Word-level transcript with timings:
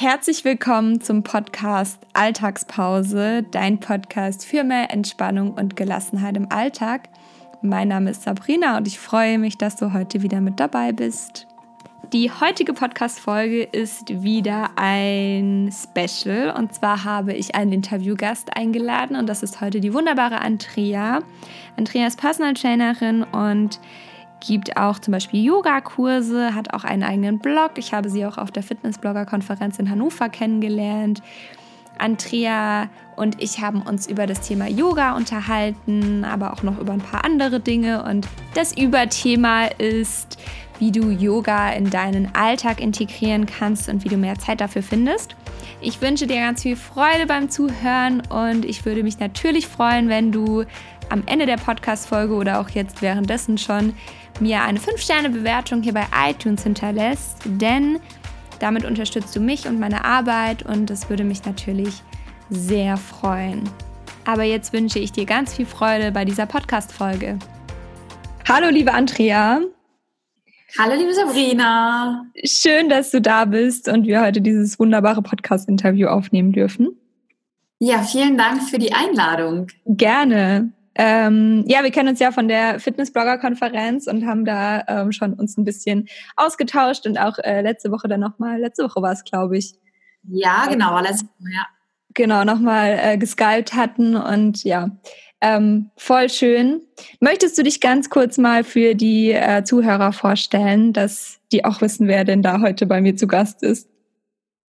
Herzlich 0.00 0.44
willkommen 0.44 1.00
zum 1.00 1.24
Podcast 1.24 1.98
Alltagspause, 2.12 3.42
dein 3.50 3.80
Podcast 3.80 4.46
für 4.46 4.62
mehr 4.62 4.92
Entspannung 4.92 5.54
und 5.54 5.74
Gelassenheit 5.74 6.36
im 6.36 6.52
Alltag. 6.52 7.08
Mein 7.62 7.88
Name 7.88 8.10
ist 8.10 8.22
Sabrina 8.22 8.76
und 8.76 8.86
ich 8.86 8.96
freue 8.96 9.40
mich, 9.40 9.58
dass 9.58 9.74
du 9.74 9.92
heute 9.92 10.22
wieder 10.22 10.40
mit 10.40 10.60
dabei 10.60 10.92
bist. 10.92 11.48
Die 12.12 12.30
heutige 12.30 12.74
Podcast-Folge 12.74 13.64
ist 13.64 14.22
wieder 14.22 14.70
ein 14.76 15.72
Special 15.72 16.54
und 16.56 16.72
zwar 16.72 17.02
habe 17.02 17.32
ich 17.32 17.56
einen 17.56 17.72
Interviewgast 17.72 18.56
eingeladen 18.56 19.16
und 19.16 19.26
das 19.26 19.42
ist 19.42 19.60
heute 19.60 19.80
die 19.80 19.92
wunderbare 19.92 20.40
Andrea. 20.40 21.24
Andrea 21.76 22.06
ist 22.06 22.20
Personal 22.20 22.54
Trainerin 22.54 23.24
und 23.24 23.80
gibt 24.40 24.76
auch 24.76 24.98
zum 24.98 25.12
Beispiel 25.12 25.44
Yogakurse, 25.44 26.54
hat 26.54 26.74
auch 26.74 26.84
einen 26.84 27.02
eigenen 27.02 27.38
Blog. 27.38 27.72
Ich 27.76 27.92
habe 27.92 28.10
sie 28.10 28.24
auch 28.26 28.38
auf 28.38 28.50
der 28.50 28.62
Fitnessblogger-Konferenz 28.62 29.78
in 29.78 29.90
Hannover 29.90 30.28
kennengelernt. 30.28 31.22
Andrea 31.98 32.88
und 33.16 33.42
ich 33.42 33.60
haben 33.60 33.82
uns 33.82 34.06
über 34.06 34.26
das 34.26 34.40
Thema 34.40 34.68
Yoga 34.68 35.16
unterhalten, 35.16 36.24
aber 36.24 36.52
auch 36.52 36.62
noch 36.62 36.78
über 36.78 36.92
ein 36.92 37.00
paar 37.00 37.24
andere 37.24 37.58
Dinge. 37.58 38.04
Und 38.04 38.28
das 38.54 38.76
Überthema 38.76 39.66
ist, 39.66 40.38
wie 40.78 40.92
du 40.92 41.10
Yoga 41.10 41.72
in 41.72 41.90
deinen 41.90 42.34
Alltag 42.34 42.80
integrieren 42.80 43.46
kannst 43.46 43.88
und 43.88 44.04
wie 44.04 44.08
du 44.08 44.16
mehr 44.16 44.38
Zeit 44.38 44.60
dafür 44.60 44.82
findest. 44.82 45.34
Ich 45.80 46.00
wünsche 46.00 46.26
dir 46.26 46.40
ganz 46.40 46.62
viel 46.62 46.76
Freude 46.76 47.26
beim 47.26 47.50
Zuhören 47.50 48.22
und 48.30 48.64
ich 48.64 48.84
würde 48.84 49.02
mich 49.02 49.18
natürlich 49.18 49.66
freuen, 49.66 50.08
wenn 50.08 50.32
du 50.32 50.64
am 51.10 51.22
Ende 51.26 51.46
der 51.46 51.56
Podcast-Folge 51.56 52.34
oder 52.34 52.60
auch 52.60 52.68
jetzt 52.70 53.02
währenddessen 53.02 53.58
schon 53.58 53.94
mir 54.40 54.62
eine 54.62 54.78
5-Sterne-Bewertung 54.78 55.82
hier 55.82 55.94
bei 55.94 56.06
iTunes 56.28 56.62
hinterlässt, 56.62 57.38
denn 57.44 57.98
damit 58.58 58.84
unterstützt 58.84 59.34
du 59.34 59.40
mich 59.40 59.66
und 59.66 59.78
meine 59.78 60.04
Arbeit 60.04 60.64
und 60.64 60.90
das 60.90 61.08
würde 61.08 61.24
mich 61.24 61.44
natürlich 61.44 62.02
sehr 62.50 62.96
freuen. 62.96 63.68
Aber 64.24 64.42
jetzt 64.42 64.72
wünsche 64.72 64.98
ich 64.98 65.12
dir 65.12 65.24
ganz 65.24 65.54
viel 65.54 65.66
Freude 65.66 66.12
bei 66.12 66.24
dieser 66.24 66.46
Podcast-Folge. 66.46 67.38
Hallo, 68.48 68.68
liebe 68.68 68.92
Andrea. 68.92 69.60
Hallo, 70.78 70.94
liebe 70.96 71.14
Sabrina. 71.14 72.26
Schön, 72.44 72.88
dass 72.88 73.10
du 73.10 73.20
da 73.20 73.44
bist 73.44 73.88
und 73.88 74.06
wir 74.06 74.20
heute 74.20 74.40
dieses 74.40 74.78
wunderbare 74.78 75.22
Podcast-Interview 75.22 76.08
aufnehmen 76.08 76.52
dürfen. 76.52 76.88
Ja, 77.78 78.02
vielen 78.02 78.36
Dank 78.36 78.62
für 78.62 78.78
die 78.78 78.92
Einladung. 78.92 79.68
Gerne. 79.86 80.72
Ähm, 81.00 81.64
ja, 81.68 81.84
wir 81.84 81.92
kennen 81.92 82.08
uns 82.08 82.18
ja 82.18 82.32
von 82.32 82.48
der 82.48 82.80
Fitnessblogger-Konferenz 82.80 84.08
und 84.08 84.26
haben 84.26 84.44
da 84.44 84.82
ähm, 84.88 85.12
schon 85.12 85.32
uns 85.34 85.56
ein 85.56 85.64
bisschen 85.64 86.08
ausgetauscht 86.34 87.06
und 87.06 87.18
auch 87.18 87.38
äh, 87.38 87.62
letzte 87.62 87.92
Woche 87.92 88.08
dann 88.08 88.20
nochmal, 88.20 88.58
letzte 88.58 88.82
Woche 88.82 89.00
war 89.00 89.12
es, 89.12 89.22
glaube 89.22 89.56
ich. 89.56 89.74
Ja, 90.24 90.66
genau, 90.66 90.98
letzte 91.00 91.26
Woche, 91.26 91.52
ja. 91.54 91.66
Genau, 92.14 92.42
nochmal 92.42 92.98
äh, 93.00 93.16
geskypt 93.16 93.74
hatten 93.74 94.16
und 94.16 94.64
ja, 94.64 94.90
ähm, 95.40 95.90
voll 95.96 96.28
schön. 96.30 96.82
Möchtest 97.20 97.56
du 97.56 97.62
dich 97.62 97.80
ganz 97.80 98.10
kurz 98.10 98.38
mal 98.38 98.64
für 98.64 98.96
die 98.96 99.30
äh, 99.30 99.62
Zuhörer 99.62 100.12
vorstellen, 100.12 100.92
dass 100.92 101.38
die 101.52 101.64
auch 101.64 101.80
wissen, 101.80 102.08
wer 102.08 102.24
denn 102.24 102.42
da 102.42 102.60
heute 102.60 102.86
bei 102.86 103.00
mir 103.00 103.14
zu 103.14 103.28
Gast 103.28 103.62
ist? 103.62 103.88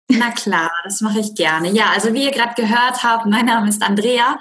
Na 0.10 0.32
klar, 0.32 0.72
das 0.84 1.02
mache 1.02 1.20
ich 1.20 1.36
gerne. 1.36 1.70
Ja, 1.70 1.92
also 1.94 2.14
wie 2.14 2.24
ihr 2.24 2.32
gerade 2.32 2.56
gehört 2.56 3.04
habt, 3.04 3.28
mein 3.28 3.46
Name 3.46 3.70
ist 3.70 3.84
Andrea. 3.84 4.40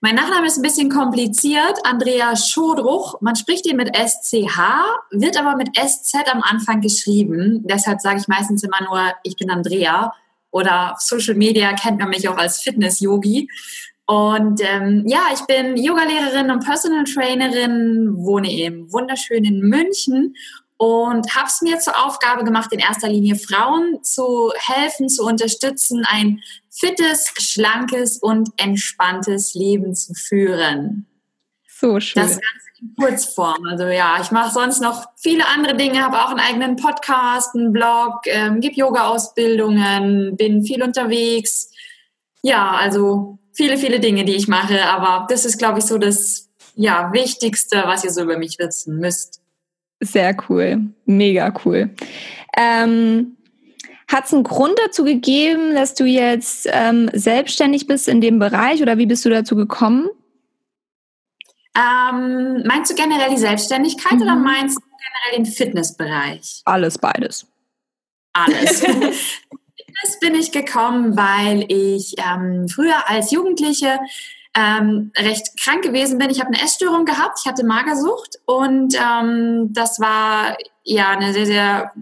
Mein 0.00 0.14
Nachname 0.14 0.46
ist 0.46 0.56
ein 0.56 0.62
bisschen 0.62 0.90
kompliziert. 0.90 1.78
Andrea 1.82 2.36
Schodruch. 2.36 3.20
Man 3.20 3.34
spricht 3.34 3.66
ihn 3.66 3.76
mit 3.76 3.96
SCH, 3.96 4.56
wird 5.10 5.36
aber 5.36 5.56
mit 5.56 5.70
SZ 5.76 6.14
am 6.32 6.40
Anfang 6.42 6.80
geschrieben. 6.80 7.64
Deshalb 7.64 8.00
sage 8.00 8.20
ich 8.20 8.28
meistens 8.28 8.62
immer 8.62 8.80
nur, 8.84 9.12
ich 9.24 9.36
bin 9.36 9.50
Andrea. 9.50 10.12
Oder 10.52 10.92
auf 10.92 11.00
Social 11.00 11.34
Media 11.34 11.72
kennt 11.72 11.98
man 11.98 12.10
mich 12.10 12.28
auch 12.28 12.38
als 12.38 12.62
Fitness-Yogi. 12.62 13.50
Und 14.06 14.60
ähm, 14.64 15.04
ja, 15.06 15.20
ich 15.34 15.40
bin 15.42 15.76
Yogalehrerin 15.76 16.50
und 16.52 16.64
Personal 16.64 17.04
Trainerin, 17.04 18.14
wohne 18.18 18.50
im 18.62 18.90
wunderschönen 18.92 19.60
München 19.60 20.34
und 20.78 21.34
habe 21.34 21.48
es 21.48 21.60
mir 21.60 21.78
zur 21.80 22.04
Aufgabe 22.04 22.44
gemacht, 22.44 22.72
in 22.72 22.78
erster 22.78 23.08
Linie 23.08 23.36
Frauen 23.36 24.02
zu 24.02 24.52
helfen, 24.56 25.08
zu 25.08 25.24
unterstützen, 25.24 26.06
ein 26.08 26.40
fittes, 26.70 27.32
schlankes 27.38 28.18
und 28.18 28.50
entspanntes 28.56 29.54
Leben 29.54 29.94
zu 29.94 30.14
führen. 30.14 31.06
So 31.66 31.98
schön. 32.00 32.22
Das 32.22 32.32
Ganze 32.32 32.68
in 32.80 32.94
Kurzform. 32.94 33.66
Also 33.68 33.86
ja, 33.86 34.18
ich 34.22 34.30
mache 34.30 34.52
sonst 34.52 34.80
noch 34.80 35.06
viele 35.16 35.46
andere 35.48 35.76
Dinge, 35.76 36.00
habe 36.02 36.24
auch 36.24 36.30
einen 36.30 36.40
eigenen 36.40 36.76
Podcast, 36.76 37.56
einen 37.56 37.72
Blog, 37.72 38.20
ähm, 38.26 38.60
gebe 38.60 38.76
Yoga-Ausbildungen, 38.76 40.36
bin 40.36 40.64
viel 40.64 40.82
unterwegs. 40.82 41.70
Ja, 42.42 42.70
also 42.70 43.38
viele, 43.52 43.78
viele 43.78 43.98
Dinge, 43.98 44.24
die 44.24 44.36
ich 44.36 44.46
mache. 44.46 44.84
Aber 44.84 45.26
das 45.28 45.44
ist, 45.44 45.58
glaube 45.58 45.80
ich, 45.80 45.86
so 45.86 45.98
das 45.98 46.50
ja, 46.76 47.12
Wichtigste, 47.12 47.82
was 47.86 48.04
ihr 48.04 48.12
so 48.12 48.22
über 48.22 48.38
mich 48.38 48.60
wissen 48.60 48.98
müsst. 48.98 49.37
Sehr 50.00 50.36
cool, 50.48 50.90
mega 51.06 51.52
cool. 51.64 51.90
Ähm, 52.56 53.36
Hat 54.06 54.26
es 54.26 54.32
einen 54.32 54.44
Grund 54.44 54.78
dazu 54.84 55.04
gegeben, 55.04 55.74
dass 55.74 55.94
du 55.94 56.04
jetzt 56.04 56.68
ähm, 56.72 57.10
selbstständig 57.12 57.86
bist 57.86 58.08
in 58.08 58.20
dem 58.20 58.38
Bereich 58.38 58.80
oder 58.80 58.96
wie 58.98 59.06
bist 59.06 59.24
du 59.24 59.30
dazu 59.30 59.56
gekommen? 59.56 60.08
Ähm, 61.76 62.62
meinst 62.64 62.90
du 62.90 62.94
generell 62.94 63.30
die 63.30 63.38
Selbstständigkeit 63.38 64.14
mhm. 64.14 64.22
oder 64.22 64.36
meinst 64.36 64.78
du 64.78 64.80
generell 64.80 65.44
den 65.44 65.52
Fitnessbereich? 65.52 66.62
Alles, 66.64 66.98
beides. 66.98 67.46
Alles. 68.32 68.80
Fitness 68.80 70.18
bin 70.20 70.34
ich 70.34 70.52
gekommen, 70.52 71.16
weil 71.16 71.64
ich 71.68 72.14
ähm, 72.18 72.68
früher 72.68 73.08
als 73.08 73.30
Jugendliche 73.30 73.98
ähm, 74.54 75.12
recht 75.16 75.60
krank 75.60 75.82
gewesen 75.82 76.18
bin. 76.18 76.30
Ich 76.30 76.40
habe 76.40 76.52
eine 76.52 76.62
Essstörung 76.62 77.04
gehabt, 77.04 77.40
ich 77.42 77.48
hatte 77.48 77.64
Magersucht 77.64 78.38
und 78.46 78.94
ähm, 78.94 79.72
das 79.72 80.00
war 80.00 80.56
ja 80.84 81.10
eine 81.10 81.32
sehr, 81.32 81.46
sehr 81.46 81.92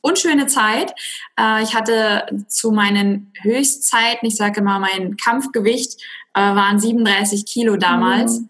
unschöne 0.00 0.46
Zeit. 0.46 0.92
Äh, 1.38 1.62
ich 1.62 1.74
hatte 1.74 2.26
zu 2.48 2.70
meinen 2.72 3.32
Höchstzeiten, 3.40 4.26
ich 4.28 4.36
sage 4.36 4.62
mal, 4.62 4.78
mein 4.78 5.16
Kampfgewicht 5.16 6.00
äh, 6.34 6.40
waren 6.40 6.78
37 6.78 7.46
Kilo 7.46 7.76
damals. 7.76 8.40
Mhm. 8.40 8.48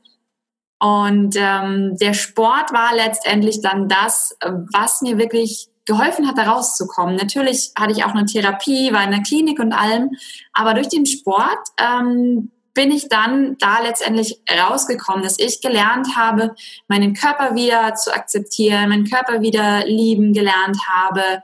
Und 0.81 1.37
ähm, 1.39 1.97
der 2.01 2.13
Sport 2.13 2.73
war 2.73 2.93
letztendlich 2.97 3.61
dann 3.61 3.89
das, 3.89 4.37
was 4.73 5.01
mir 5.01 5.17
wirklich 5.17 5.69
geholfen 5.85 6.27
hat, 6.27 6.39
da 6.39 6.51
rauszukommen. 6.51 7.17
Natürlich 7.17 7.73
hatte 7.79 7.93
ich 7.93 8.05
auch 8.05 8.15
eine 8.15 8.27
Therapie, 8.27 8.93
war 8.93 9.05
in 9.05 9.11
der 9.11 9.23
Klinik 9.23 9.59
und 9.59 9.73
allem, 9.73 10.11
aber 10.53 10.75
durch 10.75 10.89
den 10.89 11.07
Sport 11.07 11.59
ähm, 11.79 12.51
bin 12.75 12.91
ich 12.91 13.09
dann 13.09 13.57
da 13.59 13.81
letztendlich 13.81 14.41
rausgekommen, 14.51 15.23
dass 15.23 15.39
ich 15.39 15.61
gelernt 15.61 16.17
habe, 16.17 16.55
meinen 16.89 17.15
Körper 17.15 17.55
wieder 17.55 17.95
zu 17.95 18.13
akzeptieren, 18.15 18.89
meinen 18.89 19.09
Körper 19.09 19.43
wieder 19.43 19.85
lieben 19.87 20.33
gelernt 20.33 20.79
habe 20.89 21.43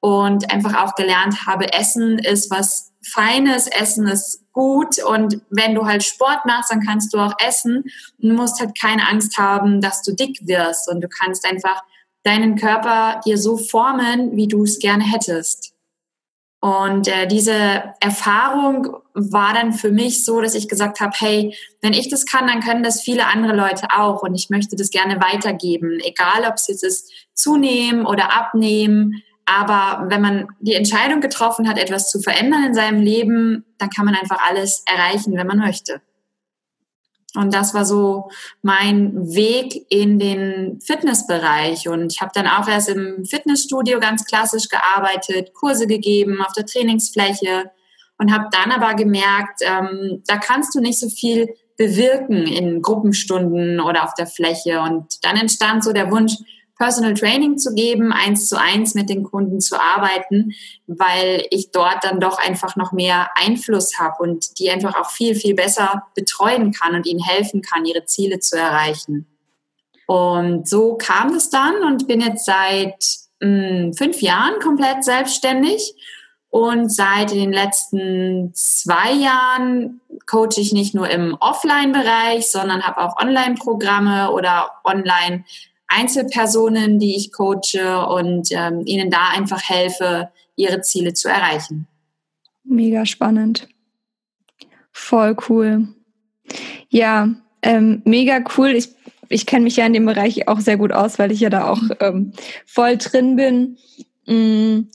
und 0.00 0.50
einfach 0.50 0.82
auch 0.82 0.94
gelernt 0.94 1.46
habe, 1.46 1.72
Essen 1.72 2.18
ist 2.18 2.50
was 2.50 2.92
Feines, 3.02 3.66
Essen 3.66 4.06
ist 4.06 4.42
gut 4.52 5.02
und 5.02 5.40
wenn 5.50 5.74
du 5.74 5.86
halt 5.86 6.02
Sport 6.02 6.44
machst, 6.44 6.70
dann 6.70 6.84
kannst 6.84 7.14
du 7.14 7.18
auch 7.18 7.34
essen 7.38 7.84
und 8.20 8.34
musst 8.34 8.60
halt 8.60 8.78
keine 8.78 9.08
Angst 9.08 9.38
haben, 9.38 9.80
dass 9.80 10.02
du 10.02 10.12
dick 10.12 10.38
wirst 10.42 10.90
und 10.90 11.00
du 11.00 11.08
kannst 11.08 11.46
einfach 11.46 11.82
deinen 12.24 12.56
Körper 12.56 13.20
dir 13.24 13.38
so 13.38 13.56
formen, 13.56 14.36
wie 14.36 14.48
du 14.48 14.64
es 14.64 14.78
gerne 14.78 15.04
hättest. 15.04 15.69
Und 16.60 17.08
äh, 17.08 17.26
diese 17.26 17.94
Erfahrung 18.00 18.96
war 19.14 19.54
dann 19.54 19.72
für 19.72 19.90
mich 19.90 20.26
so, 20.26 20.42
dass 20.42 20.54
ich 20.54 20.68
gesagt 20.68 21.00
habe, 21.00 21.12
hey, 21.18 21.56
wenn 21.80 21.94
ich 21.94 22.10
das 22.10 22.26
kann, 22.26 22.46
dann 22.46 22.60
können 22.60 22.82
das 22.82 23.00
viele 23.00 23.26
andere 23.26 23.56
Leute 23.56 23.88
auch. 23.96 24.22
Und 24.22 24.34
ich 24.34 24.50
möchte 24.50 24.76
das 24.76 24.90
gerne 24.90 25.20
weitergeben, 25.22 25.98
egal 26.00 26.44
ob 26.46 26.54
es 26.54 26.68
jetzt 26.68 26.84
ist, 26.84 27.10
zunehmen 27.32 28.04
oder 28.04 28.36
abnehmen. 28.36 29.22
Aber 29.46 30.10
wenn 30.10 30.20
man 30.20 30.48
die 30.60 30.74
Entscheidung 30.74 31.20
getroffen 31.20 31.66
hat, 31.66 31.78
etwas 31.78 32.10
zu 32.10 32.20
verändern 32.20 32.64
in 32.64 32.74
seinem 32.74 33.00
Leben, 33.00 33.64
dann 33.78 33.88
kann 33.88 34.04
man 34.04 34.14
einfach 34.14 34.38
alles 34.46 34.84
erreichen, 34.86 35.36
wenn 35.36 35.46
man 35.46 35.58
möchte. 35.58 36.02
Und 37.36 37.54
das 37.54 37.74
war 37.74 37.84
so 37.84 38.28
mein 38.62 39.14
Weg 39.34 39.86
in 39.88 40.18
den 40.18 40.80
Fitnessbereich. 40.80 41.88
Und 41.88 42.12
ich 42.12 42.20
habe 42.20 42.32
dann 42.34 42.46
auch 42.46 42.66
erst 42.68 42.88
im 42.88 43.24
Fitnessstudio 43.24 44.00
ganz 44.00 44.24
klassisch 44.24 44.68
gearbeitet, 44.68 45.54
Kurse 45.54 45.86
gegeben 45.86 46.42
auf 46.42 46.52
der 46.52 46.66
Trainingsfläche 46.66 47.70
und 48.18 48.32
habe 48.32 48.48
dann 48.50 48.72
aber 48.72 48.94
gemerkt, 48.94 49.60
ähm, 49.62 50.22
da 50.26 50.36
kannst 50.36 50.74
du 50.74 50.80
nicht 50.80 50.98
so 50.98 51.08
viel 51.08 51.48
bewirken 51.78 52.46
in 52.46 52.82
Gruppenstunden 52.82 53.80
oder 53.80 54.04
auf 54.04 54.12
der 54.14 54.26
Fläche. 54.26 54.80
Und 54.80 55.24
dann 55.24 55.36
entstand 55.36 55.82
so 55.82 55.92
der 55.92 56.10
Wunsch, 56.10 56.34
Personal 56.80 57.12
Training 57.12 57.58
zu 57.58 57.74
geben, 57.74 58.10
eins 58.10 58.48
zu 58.48 58.58
eins 58.58 58.94
mit 58.94 59.10
den 59.10 59.22
Kunden 59.22 59.60
zu 59.60 59.78
arbeiten, 59.78 60.52
weil 60.86 61.44
ich 61.50 61.72
dort 61.72 62.02
dann 62.02 62.20
doch 62.20 62.38
einfach 62.38 62.74
noch 62.74 62.92
mehr 62.92 63.28
Einfluss 63.34 63.98
habe 63.98 64.22
und 64.22 64.58
die 64.58 64.70
einfach 64.70 64.98
auch 64.98 65.10
viel, 65.10 65.34
viel 65.34 65.54
besser 65.54 66.04
betreuen 66.14 66.72
kann 66.72 66.94
und 66.94 67.06
ihnen 67.06 67.22
helfen 67.22 67.60
kann, 67.60 67.84
ihre 67.84 68.06
Ziele 68.06 68.40
zu 68.40 68.56
erreichen. 68.56 69.26
Und 70.06 70.66
so 70.66 70.96
kam 70.96 71.34
es 71.34 71.50
dann 71.50 71.84
und 71.84 72.08
bin 72.08 72.22
jetzt 72.22 72.46
seit 72.46 73.04
mh, 73.40 73.68
hm, 73.68 73.92
fünf 73.92 74.22
Jahren 74.22 74.58
komplett 74.60 75.04
selbstständig 75.04 75.94
Und 76.48 76.90
seit 76.90 77.30
den 77.30 77.52
letzten 77.52 78.52
zwei 78.54 79.12
Jahren 79.12 80.00
coache 80.26 80.58
ich 80.58 80.72
nicht 80.72 80.94
nur 80.94 81.10
im 81.10 81.36
Offline-Bereich, 81.38 82.50
sondern 82.50 82.82
habe 82.82 83.02
auch 83.02 83.20
Online-Programme 83.20 84.32
oder 84.32 84.72
Online-Einzelpersonen, 85.90 86.98
die 86.98 87.16
ich 87.16 87.32
coache 87.32 88.06
und 88.08 88.48
ähm, 88.52 88.82
ihnen 88.86 89.10
da 89.10 89.30
einfach 89.34 89.68
helfe, 89.68 90.30
ihre 90.56 90.80
Ziele 90.82 91.14
zu 91.14 91.28
erreichen. 91.28 91.86
Mega 92.64 93.06
spannend. 93.06 93.68
Voll 94.92 95.36
cool. 95.48 95.88
Ja, 96.88 97.28
ähm, 97.62 98.02
mega 98.04 98.42
cool. 98.56 98.70
Ich, 98.70 98.90
ich 99.28 99.46
kenne 99.46 99.64
mich 99.64 99.76
ja 99.76 99.86
in 99.86 99.92
dem 99.92 100.06
Bereich 100.06 100.48
auch 100.48 100.60
sehr 100.60 100.76
gut 100.76 100.92
aus, 100.92 101.18
weil 101.18 101.32
ich 101.32 101.40
ja 101.40 101.50
da 101.50 101.68
auch 101.68 101.82
ähm, 102.00 102.32
voll 102.66 102.96
drin 102.96 103.36
bin. 103.36 103.78
Mm, 104.26 104.88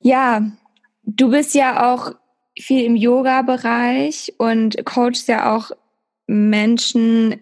ja, 0.00 0.50
du 1.04 1.30
bist 1.30 1.54
ja 1.54 1.92
auch 1.92 2.12
viel 2.58 2.84
im 2.84 2.96
Yoga-Bereich 2.96 4.34
und 4.38 4.84
coachst 4.84 5.28
ja 5.28 5.54
auch 5.54 5.70
Menschen 6.26 7.36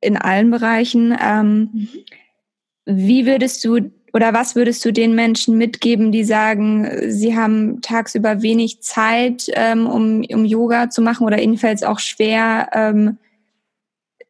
in 0.00 0.16
allen 0.16 0.50
Bereichen. 0.50 1.16
Ähm, 1.20 1.70
mhm. 1.72 1.88
Wie 2.86 3.26
würdest 3.26 3.64
du 3.64 3.90
oder 4.14 4.32
was 4.32 4.56
würdest 4.56 4.84
du 4.84 4.92
den 4.92 5.14
Menschen 5.14 5.58
mitgeben, 5.58 6.12
die 6.12 6.24
sagen, 6.24 6.90
sie 7.10 7.36
haben 7.36 7.82
tagsüber 7.82 8.42
wenig 8.42 8.80
Zeit, 8.80 9.46
ähm, 9.52 9.86
um, 9.86 10.24
um 10.32 10.44
Yoga 10.44 10.88
zu 10.88 11.02
machen 11.02 11.26
oder 11.26 11.40
ihnen 11.40 11.58
fällt 11.58 11.76
es 11.78 11.82
auch 11.82 11.98
schwer, 11.98 12.70
ähm, 12.72 13.18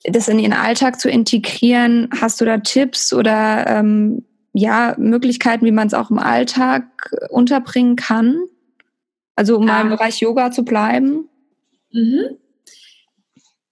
das 0.04 0.28
in 0.28 0.38
ihren 0.38 0.52
Alltag 0.52 1.00
zu 1.00 1.08
integrieren? 1.08 2.08
Hast 2.20 2.40
du 2.40 2.44
da 2.44 2.58
Tipps 2.58 3.12
oder 3.12 3.66
ähm, 3.66 4.24
ja, 4.52 4.94
Möglichkeiten, 4.98 5.64
wie 5.64 5.72
man 5.72 5.86
es 5.86 5.94
auch 5.94 6.10
im 6.10 6.18
Alltag 6.18 7.14
unterbringen 7.30 7.96
kann? 7.96 8.40
Also 9.36 9.56
um 9.56 9.66
mal 9.66 9.82
im 9.82 9.90
Bereich 9.90 10.20
Yoga 10.20 10.50
zu 10.50 10.64
bleiben? 10.64 11.28
Mhm. 11.92 12.36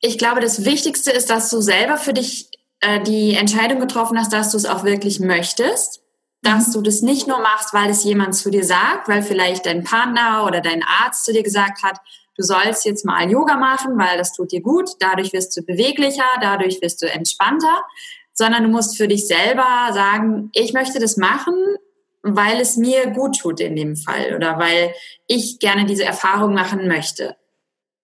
Ich 0.01 0.19
glaube, 0.19 0.41
das 0.41 0.65
Wichtigste 0.65 1.11
ist, 1.11 1.31
dass 1.31 1.51
du 1.51 1.61
selber 1.61 1.97
für 1.97 2.13
dich 2.13 2.51
äh, 2.81 3.01
die 3.03 3.35
Entscheidung 3.35 3.81
getroffen 3.81 4.19
hast, 4.19 4.33
dass 4.33 4.51
du 4.51 4.57
es 4.57 4.67
auch 4.67 4.85
wirklich 4.85 5.21
möchtest. 5.21 6.03
Dass 6.43 6.69
mhm. 6.69 6.73
du 6.75 6.83
das 6.83 7.03
nicht 7.03 7.27
nur 7.27 7.39
machst, 7.41 7.73
weil 7.73 7.91
es 7.91 8.05
jemand 8.05 8.35
zu 8.35 8.51
dir 8.51 8.65
sagt, 8.65 9.09
weil 9.09 9.23
vielleicht 9.23 9.67
dein 9.67 9.85
Partner 9.85 10.45
oder 10.47 10.61
dein 10.61 10.83
Arzt 10.83 11.25
zu 11.25 11.33
dir 11.33 11.43
gesagt 11.43 11.83
hat, 11.83 11.99
du 12.37 12.43
sollst 12.43 12.85
jetzt 12.85 13.05
mal 13.05 13.31
Yoga 13.31 13.57
machen, 13.57 13.99
weil 13.99 14.19
das 14.19 14.33
tut 14.33 14.53
dir 14.53 14.61
gut, 14.61 14.91
dadurch 15.01 15.33
wirst 15.33 15.57
du 15.57 15.63
beweglicher, 15.63 16.27
dadurch 16.41 16.81
wirst 16.83 17.03
du 17.03 17.11
entspannter, 17.11 17.83
sondern 18.35 18.65
du 18.65 18.69
musst 18.69 18.99
für 18.99 19.09
dich 19.09 19.27
selber 19.27 19.65
sagen, 19.93 20.51
ich 20.53 20.75
möchte 20.75 20.99
das 20.99 21.17
machen, 21.17 21.55
weil 22.23 22.61
es 22.61 22.77
mir 22.77 23.07
gut 23.11 23.39
tut 23.39 23.61
in 23.61 23.77
dem 23.77 23.97
Fall 23.97 24.35
oder 24.35 24.59
weil 24.59 24.93
ich 25.27 25.59
gerne 25.59 25.87
diese 25.87 26.05
Erfahrung 26.05 26.53
machen 26.53 26.87
möchte. 26.87 27.37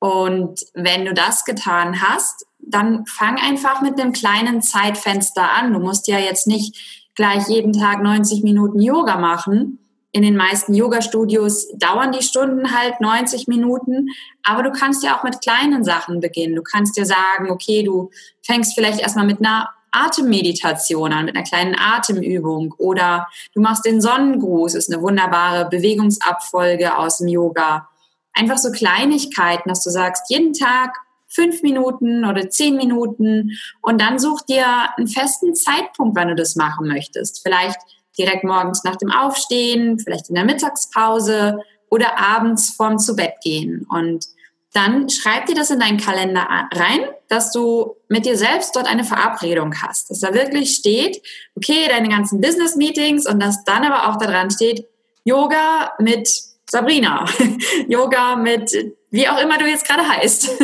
Und 0.02 0.64
wenn 0.74 1.04
du 1.04 1.14
das 1.14 1.44
getan 1.44 2.02
hast, 2.02 2.44
dann 2.58 3.06
fang 3.06 3.38
einfach 3.38 3.82
mit 3.82 4.00
einem 4.00 4.12
kleinen 4.12 4.60
Zeitfenster 4.60 5.48
an. 5.48 5.72
Du 5.72 5.78
musst 5.78 6.08
ja 6.08 6.18
jetzt 6.18 6.48
nicht 6.48 7.06
gleich 7.14 7.46
jeden 7.46 7.72
Tag 7.72 8.02
90 8.02 8.42
Minuten 8.42 8.80
Yoga 8.80 9.16
machen. 9.16 9.78
In 10.10 10.22
den 10.22 10.34
meisten 10.34 10.74
Yoga-Studios 10.74 11.68
dauern 11.78 12.10
die 12.10 12.24
Stunden 12.24 12.76
halt 12.76 13.00
90 13.00 13.46
Minuten, 13.46 14.08
aber 14.42 14.64
du 14.64 14.72
kannst 14.72 15.04
ja 15.04 15.16
auch 15.16 15.22
mit 15.22 15.40
kleinen 15.40 15.84
Sachen 15.84 16.18
beginnen. 16.18 16.56
Du 16.56 16.62
kannst 16.62 16.96
dir 16.96 17.06
sagen, 17.06 17.52
okay, 17.52 17.84
du 17.84 18.10
fängst 18.44 18.74
vielleicht 18.74 18.98
erstmal 18.98 19.26
mit 19.26 19.38
einer 19.38 19.68
Atemmeditation 19.92 21.12
an, 21.12 21.26
mit 21.26 21.36
einer 21.36 21.44
kleinen 21.44 21.76
Atemübung 21.78 22.74
oder 22.76 23.28
du 23.54 23.60
machst 23.60 23.84
den 23.84 24.00
Sonnengruß, 24.00 24.74
ist 24.74 24.92
eine 24.92 25.00
wunderbare 25.00 25.68
Bewegungsabfolge 25.68 26.98
aus 26.98 27.18
dem 27.18 27.28
Yoga. 27.28 27.88
Einfach 28.34 28.58
so 28.58 28.70
Kleinigkeiten, 28.70 29.68
dass 29.68 29.84
du 29.84 29.90
sagst, 29.90 30.30
jeden 30.30 30.52
Tag 30.52 30.96
fünf 31.28 31.62
Minuten 31.62 32.24
oder 32.24 32.50
zehn 32.50 32.76
Minuten 32.76 33.52
und 33.80 34.00
dann 34.00 34.18
such 34.18 34.42
dir 34.42 34.66
einen 34.96 35.08
festen 35.08 35.54
Zeitpunkt, 35.54 36.16
wann 36.16 36.28
du 36.28 36.34
das 36.34 36.56
machen 36.56 36.88
möchtest. 36.88 37.42
Vielleicht 37.42 37.78
direkt 38.18 38.44
morgens 38.44 38.84
nach 38.84 38.96
dem 38.96 39.10
Aufstehen, 39.10 39.98
vielleicht 39.98 40.28
in 40.28 40.34
der 40.34 40.44
Mittagspause 40.44 41.60
oder 41.88 42.18
abends 42.18 42.74
vorm 42.74 42.98
zu 42.98 43.16
Bett 43.16 43.34
gehen. 43.42 43.86
Und 43.88 44.26
dann 44.74 45.10
schreib 45.10 45.46
dir 45.46 45.54
das 45.54 45.70
in 45.70 45.80
deinen 45.80 45.98
Kalender 45.98 46.46
rein, 46.72 47.00
dass 47.28 47.52
du 47.52 47.96
mit 48.08 48.24
dir 48.24 48.36
selbst 48.36 48.74
dort 48.74 48.86
eine 48.86 49.04
Verabredung 49.04 49.74
hast. 49.82 50.10
Dass 50.10 50.20
da 50.20 50.32
wirklich 50.32 50.74
steht, 50.74 51.22
okay, 51.56 51.86
deine 51.88 52.08
ganzen 52.08 52.40
Business-Meetings 52.40 53.26
und 53.26 53.40
dass 53.42 53.64
dann 53.64 53.84
aber 53.84 54.08
auch 54.08 54.18
daran 54.18 54.50
steht, 54.50 54.86
Yoga 55.24 55.92
mit 55.98 56.28
Sabrina, 56.72 57.26
Yoga 57.86 58.34
mit 58.34 58.72
wie 59.10 59.28
auch 59.28 59.38
immer 59.42 59.58
du 59.58 59.66
jetzt 59.66 59.86
gerade 59.86 60.08
heißt. 60.08 60.50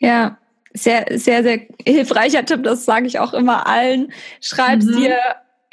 Ja, 0.00 0.38
sehr, 0.72 1.06
sehr, 1.12 1.44
sehr 1.44 1.60
hilfreicher 1.86 2.44
Tipp, 2.44 2.64
das 2.64 2.84
sage 2.84 3.06
ich 3.06 3.20
auch 3.20 3.32
immer 3.32 3.68
allen. 3.68 4.12
Schreib's 4.40 4.86
mhm. 4.86 4.96
dir 4.96 5.16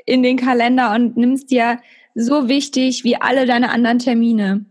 in 0.06 0.22
den 0.22 0.38
Kalender 0.38 0.94
und 0.94 1.18
nimmst 1.18 1.50
dir 1.50 1.80
so 2.14 2.48
wichtig 2.48 3.04
wie 3.04 3.16
alle 3.16 3.48
deine 3.48 3.72
anderen 3.72 3.98
Termine. 3.98 4.66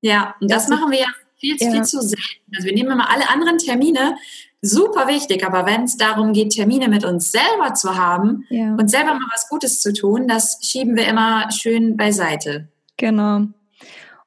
Ja, 0.00 0.36
und 0.40 0.48
das, 0.48 0.66
das 0.66 0.78
machen 0.78 0.92
wir 0.92 1.00
ja 1.00 1.08
viel, 1.36 1.56
ja. 1.58 1.72
viel 1.72 1.82
zu 1.82 2.00
selten. 2.00 2.54
Also 2.54 2.66
wir 2.66 2.74
nehmen 2.74 2.92
immer 2.92 3.10
alle 3.10 3.28
anderen 3.28 3.58
Termine, 3.58 4.16
super 4.62 5.08
wichtig, 5.08 5.44
aber 5.44 5.66
wenn 5.66 5.82
es 5.82 5.96
darum 5.96 6.32
geht, 6.32 6.50
Termine 6.50 6.88
mit 6.88 7.04
uns 7.04 7.32
selber 7.32 7.74
zu 7.74 7.96
haben 7.96 8.44
ja. 8.50 8.74
und 8.74 8.88
selber 8.88 9.14
mal 9.14 9.28
was 9.32 9.48
Gutes 9.48 9.80
zu 9.80 9.92
tun, 9.92 10.28
das 10.28 10.60
schieben 10.62 10.94
wir 10.94 11.08
immer 11.08 11.50
schön 11.50 11.96
beiseite. 11.96 12.68
Genau. 12.96 13.46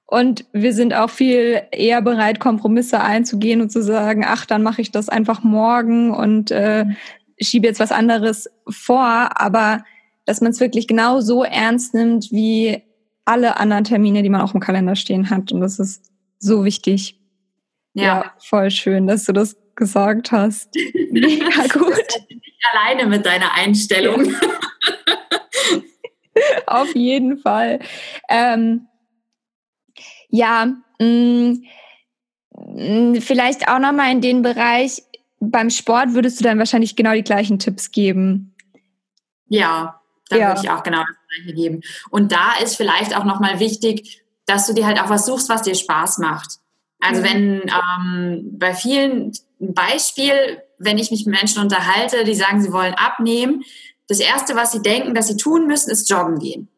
Und 0.09 0.45
wir 0.53 0.73
sind 0.73 0.95
auch 0.95 1.11
viel 1.11 1.61
eher 1.71 2.01
bereit, 2.01 2.39
Kompromisse 2.39 2.99
einzugehen 2.99 3.61
und 3.61 3.71
zu 3.71 3.83
sagen, 3.83 4.25
ach, 4.25 4.47
dann 4.47 4.63
mache 4.63 4.81
ich 4.81 4.91
das 4.91 5.07
einfach 5.07 5.43
morgen 5.43 6.11
und 6.11 6.49
äh, 6.49 6.85
schiebe 7.39 7.67
jetzt 7.67 7.79
was 7.79 7.91
anderes 7.91 8.49
vor. 8.67 9.39
Aber 9.39 9.83
dass 10.25 10.41
man 10.41 10.49
es 10.49 10.59
wirklich 10.59 10.87
genau 10.87 11.19
so 11.19 11.43
ernst 11.43 11.93
nimmt 11.93 12.31
wie 12.31 12.81
alle 13.23 13.57
anderen 13.57 13.83
Termine, 13.83 14.23
die 14.23 14.29
man 14.29 14.41
auch 14.41 14.55
im 14.55 14.59
Kalender 14.59 14.95
stehen 14.95 15.29
hat. 15.29 15.51
Und 15.51 15.61
das 15.61 15.77
ist 15.77 16.11
so 16.39 16.65
wichtig. 16.65 17.19
Ja, 17.93 18.03
ja 18.03 18.33
voll 18.39 18.71
schön, 18.71 19.05
dass 19.05 19.25
du 19.25 19.31
das 19.31 19.57
gesagt 19.75 20.31
hast. 20.31 20.73
Mega 21.11 21.67
gut. 21.71 21.93
nicht 22.29 22.65
alleine 22.73 23.05
mit 23.05 23.27
deiner 23.27 23.53
Einstellung. 23.53 24.33
Auf 26.65 26.95
jeden 26.95 27.37
Fall. 27.37 27.79
Ähm, 28.27 28.87
ja, 30.29 30.73
mh, 30.99 31.05
mm, 31.05 31.63
mm, 32.55 33.21
vielleicht 33.21 33.67
auch 33.67 33.79
nochmal 33.79 34.11
in 34.11 34.21
den 34.21 34.41
Bereich, 34.41 35.03
beim 35.39 35.69
Sport 35.69 36.13
würdest 36.13 36.39
du 36.39 36.43
dann 36.43 36.59
wahrscheinlich 36.59 36.95
genau 36.95 37.13
die 37.13 37.23
gleichen 37.23 37.59
Tipps 37.59 37.91
geben. 37.91 38.55
Ja, 39.47 40.01
da 40.29 40.37
ja. 40.37 40.47
würde 40.49 40.61
ich 40.63 40.69
auch 40.69 40.83
genau 40.83 40.99
das 40.99 41.15
gleiche 41.27 41.55
geben. 41.55 41.81
Und 42.09 42.31
da 42.31 42.57
ist 42.61 42.75
vielleicht 42.75 43.15
auch 43.15 43.23
nochmal 43.23 43.59
wichtig, 43.59 44.21
dass 44.45 44.67
du 44.67 44.73
dir 44.73 44.85
halt 44.85 45.01
auch 45.01 45.09
was 45.09 45.25
suchst, 45.25 45.49
was 45.49 45.61
dir 45.61 45.75
Spaß 45.75 46.17
macht. 46.19 46.59
Also 46.99 47.21
mhm. 47.21 47.25
wenn 47.25 47.61
ähm, 47.69 48.49
bei 48.59 48.73
vielen 48.73 49.31
Beispiel, 49.59 50.61
wenn 50.77 50.97
ich 50.97 51.11
mich 51.11 51.25
mit 51.25 51.35
Menschen 51.39 51.61
unterhalte, 51.61 52.23
die 52.25 52.35
sagen, 52.35 52.61
sie 52.61 52.73
wollen 52.73 52.93
abnehmen, 52.95 53.63
das 54.07 54.19
erste, 54.19 54.55
was 54.55 54.71
sie 54.71 54.81
denken, 54.81 55.13
dass 55.13 55.27
sie 55.27 55.37
tun 55.37 55.67
müssen, 55.67 55.91
ist 55.91 56.09
joggen 56.09 56.39
gehen 56.39 56.69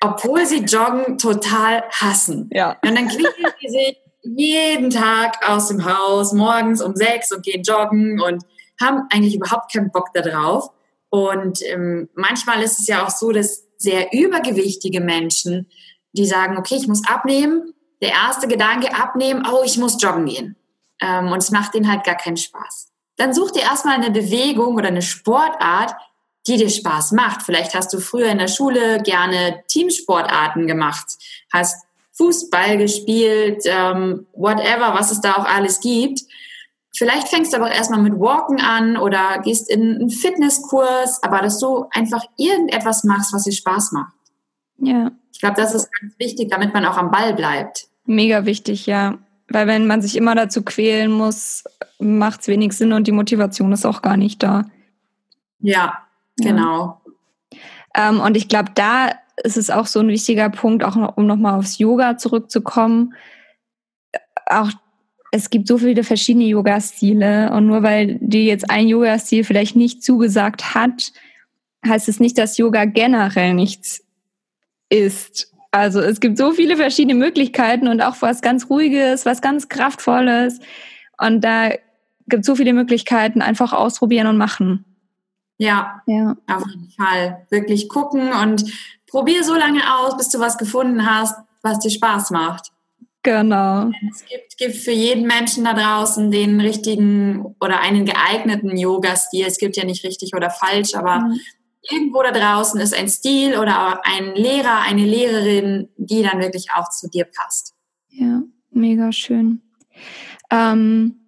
obwohl 0.00 0.46
sie 0.46 0.64
Joggen 0.64 1.18
total 1.18 1.84
hassen. 1.90 2.50
Ja. 2.52 2.76
Und 2.82 2.96
dann 2.96 3.08
kriegen 3.08 3.28
sie 3.60 3.68
sich 3.68 3.96
jeden 4.22 4.90
Tag 4.90 5.48
aus 5.48 5.68
dem 5.68 5.84
Haus, 5.84 6.32
morgens 6.32 6.82
um 6.82 6.96
sechs 6.96 7.32
und 7.32 7.44
gehen 7.44 7.62
joggen 7.62 8.20
und 8.20 8.44
haben 8.80 9.06
eigentlich 9.10 9.36
überhaupt 9.36 9.72
keinen 9.72 9.90
Bock 9.90 10.12
darauf. 10.12 10.70
Und 11.10 11.60
ähm, 11.64 12.08
manchmal 12.14 12.62
ist 12.62 12.78
es 12.78 12.88
ja 12.88 13.04
auch 13.04 13.10
so, 13.10 13.30
dass 13.32 13.64
sehr 13.78 14.12
übergewichtige 14.12 15.00
Menschen, 15.00 15.68
die 16.12 16.26
sagen, 16.26 16.58
okay, 16.58 16.76
ich 16.76 16.88
muss 16.88 17.06
abnehmen, 17.06 17.72
der 18.02 18.10
erste 18.10 18.48
Gedanke 18.48 18.94
abnehmen, 18.94 19.46
oh, 19.50 19.62
ich 19.64 19.78
muss 19.78 20.02
joggen 20.02 20.26
gehen. 20.26 20.56
Ähm, 21.00 21.30
und 21.30 21.38
es 21.38 21.50
macht 21.50 21.74
ihnen 21.74 21.90
halt 21.90 22.04
gar 22.04 22.16
keinen 22.16 22.36
Spaß. 22.36 22.88
Dann 23.16 23.32
such 23.32 23.52
dir 23.52 23.62
erstmal 23.62 23.94
eine 23.94 24.10
Bewegung 24.10 24.74
oder 24.74 24.88
eine 24.88 25.02
Sportart, 25.02 25.94
die 26.46 26.56
dir 26.56 26.70
Spaß 26.70 27.12
macht. 27.12 27.42
Vielleicht 27.42 27.74
hast 27.74 27.92
du 27.92 28.00
früher 28.00 28.28
in 28.28 28.38
der 28.38 28.48
Schule 28.48 29.02
gerne 29.02 29.62
Teamsportarten 29.68 30.66
gemacht, 30.66 31.06
hast 31.52 31.86
Fußball 32.12 32.78
gespielt, 32.78 33.62
ähm, 33.66 34.26
whatever, 34.32 34.94
was 34.94 35.10
es 35.10 35.20
da 35.20 35.34
auch 35.34 35.44
alles 35.44 35.80
gibt. 35.80 36.22
Vielleicht 36.96 37.28
fängst 37.28 37.52
du 37.52 37.58
aber 37.58 37.70
erstmal 37.70 38.00
mit 38.00 38.18
Walken 38.18 38.60
an 38.60 38.96
oder 38.96 39.40
gehst 39.44 39.70
in 39.70 39.96
einen 39.96 40.10
Fitnesskurs, 40.10 41.22
aber 41.22 41.40
dass 41.40 41.58
du 41.58 41.84
einfach 41.90 42.24
irgendetwas 42.38 43.04
machst, 43.04 43.34
was 43.34 43.44
dir 43.44 43.52
Spaß 43.52 43.92
macht. 43.92 44.12
Ja. 44.78 45.10
Ich 45.32 45.40
glaube, 45.40 45.56
das 45.56 45.74
ist 45.74 45.90
ganz 46.00 46.14
wichtig, 46.18 46.50
damit 46.50 46.72
man 46.72 46.86
auch 46.86 46.96
am 46.96 47.10
Ball 47.10 47.34
bleibt. 47.34 47.88
Mega 48.06 48.46
wichtig, 48.46 48.86
ja. 48.86 49.18
Weil 49.48 49.66
wenn 49.66 49.86
man 49.86 50.00
sich 50.00 50.16
immer 50.16 50.34
dazu 50.34 50.62
quälen 50.62 51.12
muss, 51.12 51.64
macht 51.98 52.40
es 52.40 52.48
wenig 52.48 52.72
Sinn 52.72 52.94
und 52.94 53.06
die 53.06 53.12
Motivation 53.12 53.72
ist 53.72 53.84
auch 53.84 54.00
gar 54.00 54.16
nicht 54.16 54.42
da. 54.42 54.64
Ja, 55.60 56.05
Genau. 56.36 57.00
Ähm, 57.96 58.20
und 58.20 58.36
ich 58.36 58.48
glaube, 58.48 58.70
da 58.74 59.10
ist 59.42 59.56
es 59.56 59.70
auch 59.70 59.86
so 59.86 60.00
ein 60.00 60.08
wichtiger 60.08 60.50
Punkt, 60.50 60.84
auch 60.84 60.96
noch, 60.96 61.16
um 61.16 61.26
nochmal 61.26 61.58
aufs 61.58 61.78
Yoga 61.78 62.16
zurückzukommen. 62.16 63.14
Auch 64.46 64.70
es 65.32 65.50
gibt 65.50 65.68
so 65.68 65.78
viele 65.78 66.04
verschiedene 66.04 66.46
Yoga-Stile 66.46 67.52
und 67.52 67.66
nur 67.66 67.82
weil 67.82 68.18
dir 68.20 68.44
jetzt 68.44 68.70
ein 68.70 68.88
Yoga-Stil 68.88 69.44
vielleicht 69.44 69.76
nicht 69.76 70.02
zugesagt 70.02 70.74
hat, 70.74 71.12
heißt 71.86 72.08
es 72.08 72.20
nicht, 72.20 72.38
dass 72.38 72.56
Yoga 72.56 72.84
generell 72.84 73.54
nichts 73.54 74.04
ist. 74.88 75.52
Also 75.72 76.00
es 76.00 76.20
gibt 76.20 76.38
so 76.38 76.52
viele 76.52 76.76
verschiedene 76.76 77.14
Möglichkeiten 77.14 77.88
und 77.88 78.00
auch 78.00 78.22
was 78.22 78.40
ganz 78.40 78.70
Ruhiges, 78.70 79.26
was 79.26 79.42
ganz 79.42 79.68
Kraftvolles. 79.68 80.60
Und 81.18 81.42
da 81.42 81.70
gibt 82.28 82.40
es 82.40 82.46
so 82.46 82.54
viele 82.54 82.72
Möglichkeiten, 82.72 83.42
einfach 83.42 83.72
ausprobieren 83.72 84.26
und 84.26 84.38
machen. 84.38 84.84
Ja, 85.58 86.02
ja, 86.06 86.36
auf 86.46 86.64
jeden 86.66 86.90
Fall. 86.90 87.46
Wirklich 87.50 87.88
gucken 87.88 88.32
und 88.32 88.64
probier 89.06 89.42
so 89.42 89.54
lange 89.54 89.80
aus, 89.98 90.16
bis 90.16 90.28
du 90.28 90.38
was 90.38 90.58
gefunden 90.58 91.06
hast, 91.06 91.34
was 91.62 91.78
dir 91.78 91.90
Spaß 91.90 92.30
macht. 92.30 92.72
Genau. 93.22 93.90
Es 94.12 94.24
gibt, 94.24 94.56
gibt 94.56 94.76
für 94.76 94.92
jeden 94.92 95.26
Menschen 95.26 95.64
da 95.64 95.74
draußen 95.74 96.30
den 96.30 96.60
richtigen 96.60 97.56
oder 97.60 97.80
einen 97.80 98.04
geeigneten 98.04 98.76
Yoga-Stil. 98.76 99.44
Es 99.44 99.58
gibt 99.58 99.76
ja 99.76 99.84
nicht 99.84 100.04
richtig 100.04 100.34
oder 100.36 100.48
falsch, 100.48 100.94
aber 100.94 101.20
mhm. 101.20 101.40
irgendwo 101.90 102.22
da 102.22 102.30
draußen 102.30 102.80
ist 102.80 102.94
ein 102.94 103.08
Stil 103.08 103.58
oder 103.58 104.00
ein 104.04 104.36
Lehrer, 104.36 104.82
eine 104.82 105.04
Lehrerin, 105.04 105.88
die 105.96 106.22
dann 106.22 106.40
wirklich 106.40 106.68
auch 106.76 106.88
zu 106.90 107.08
dir 107.08 107.24
passt. 107.24 107.74
Ja, 108.10 108.42
mega 108.70 109.10
schön. 109.10 109.60
Ähm, 110.50 111.25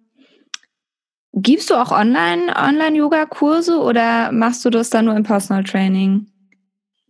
Gibst 1.41 1.69
du 1.69 1.75
auch 1.75 1.91
online, 1.91 2.53
Online-Yoga-Kurse 2.55 3.79
oder 3.79 4.31
machst 4.31 4.65
du 4.65 4.69
das 4.69 4.89
dann 4.89 5.05
nur 5.05 5.15
im 5.15 5.23
Personal 5.23 5.63
Training? 5.63 6.27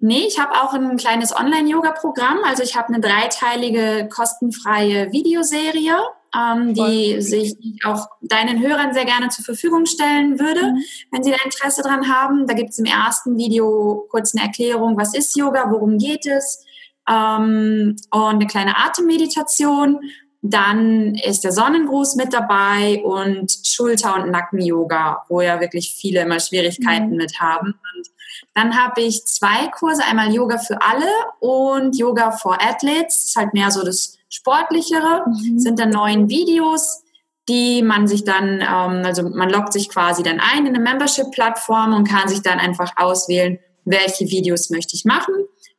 Nee, 0.02 0.26
ich 0.28 0.40
habe 0.40 0.54
auch 0.54 0.74
ein 0.74 0.98
kleines 0.98 1.36
Online-Yoga-Programm. 1.36 2.40
Also 2.46 2.64
ich 2.64 2.76
habe 2.78 2.90
eine 2.90 3.02
dreiteilige 3.02 4.08
kostenfreie 4.10 5.12
Videoserie, 5.12 5.98
ähm, 6.36 6.74
die 6.74 7.22
sich 7.22 7.56
auch 7.84 8.08
deinen 8.22 8.62
Hörern 8.62 8.94
sehr 8.94 9.06
gerne 9.06 9.30
zur 9.30 9.44
Verfügung 9.44 9.86
stellen 9.86 10.40
würde, 10.40 10.74
mhm. 10.74 10.84
wenn 11.12 11.24
sie 11.24 11.32
da 11.32 11.38
Interesse 11.44 11.82
dran 11.82 12.08
haben. 12.08 12.48
Da 12.48 12.54
gibt 12.54 12.70
es 12.70 12.80
im 12.80 12.86
ersten 12.86 13.38
Video 13.38 14.06
kurz 14.10 14.34
eine 14.36 14.46
Erklärung, 14.46 14.98
was 14.98 15.14
ist 15.14 15.36
Yoga, 15.36 15.70
worum 15.70 15.98
geht 15.98 16.26
es 16.26 16.64
ähm, 17.10 17.96
und 18.12 18.22
eine 18.22 18.48
kleine 18.48 18.78
Atemmeditation. 18.78 20.00
Dann 20.42 21.16
ist 21.16 21.44
der 21.44 21.52
Sonnengruß 21.52 22.16
mit 22.16 22.34
dabei 22.34 23.02
und 23.04 23.52
Schulter- 23.66 24.16
und 24.16 24.32
Nacken-Yoga, 24.32 25.26
wo 25.28 25.42
ja 25.42 25.60
wirklich 25.60 25.94
viele 26.00 26.22
immer 26.22 26.40
Schwierigkeiten 26.40 27.12
mhm. 27.12 27.18
mit 27.18 27.40
haben. 27.42 27.68
Und 27.96 28.10
dann 28.56 28.82
habe 28.82 29.02
ich 29.02 29.26
zwei 29.26 29.68
Kurse, 29.68 30.04
einmal 30.04 30.34
Yoga 30.34 30.58
für 30.58 30.82
alle 30.82 31.08
und 31.40 31.98
Yoga 31.98 32.32
for 32.32 32.62
Athletes. 32.62 33.18
Das 33.18 33.26
ist 33.26 33.36
halt 33.36 33.54
mehr 33.54 33.72
so 33.72 33.84
das 33.84 34.18
Sportlichere. 34.30 35.26
Mhm. 35.28 35.60
Sind 35.60 35.80
dann 35.80 35.90
neun 35.90 36.30
Videos, 36.30 37.04
die 37.50 37.82
man 37.82 38.08
sich 38.08 38.24
dann, 38.24 38.62
ähm, 38.62 39.06
also 39.06 39.24
man 39.24 39.50
loggt 39.50 39.74
sich 39.74 39.90
quasi 39.90 40.24
dann 40.24 40.40
ein 40.40 40.66
in 40.66 40.76
eine 40.76 40.80
Membership-Plattform 40.80 41.94
und 41.94 42.08
kann 42.08 42.30
sich 42.30 42.42
dann 42.42 42.60
einfach 42.60 42.94
auswählen, 42.96 43.60
welche 43.86 44.30
Videos 44.30 44.70
möchte 44.70 44.96
ich 44.96 45.04
machen. 45.04 45.34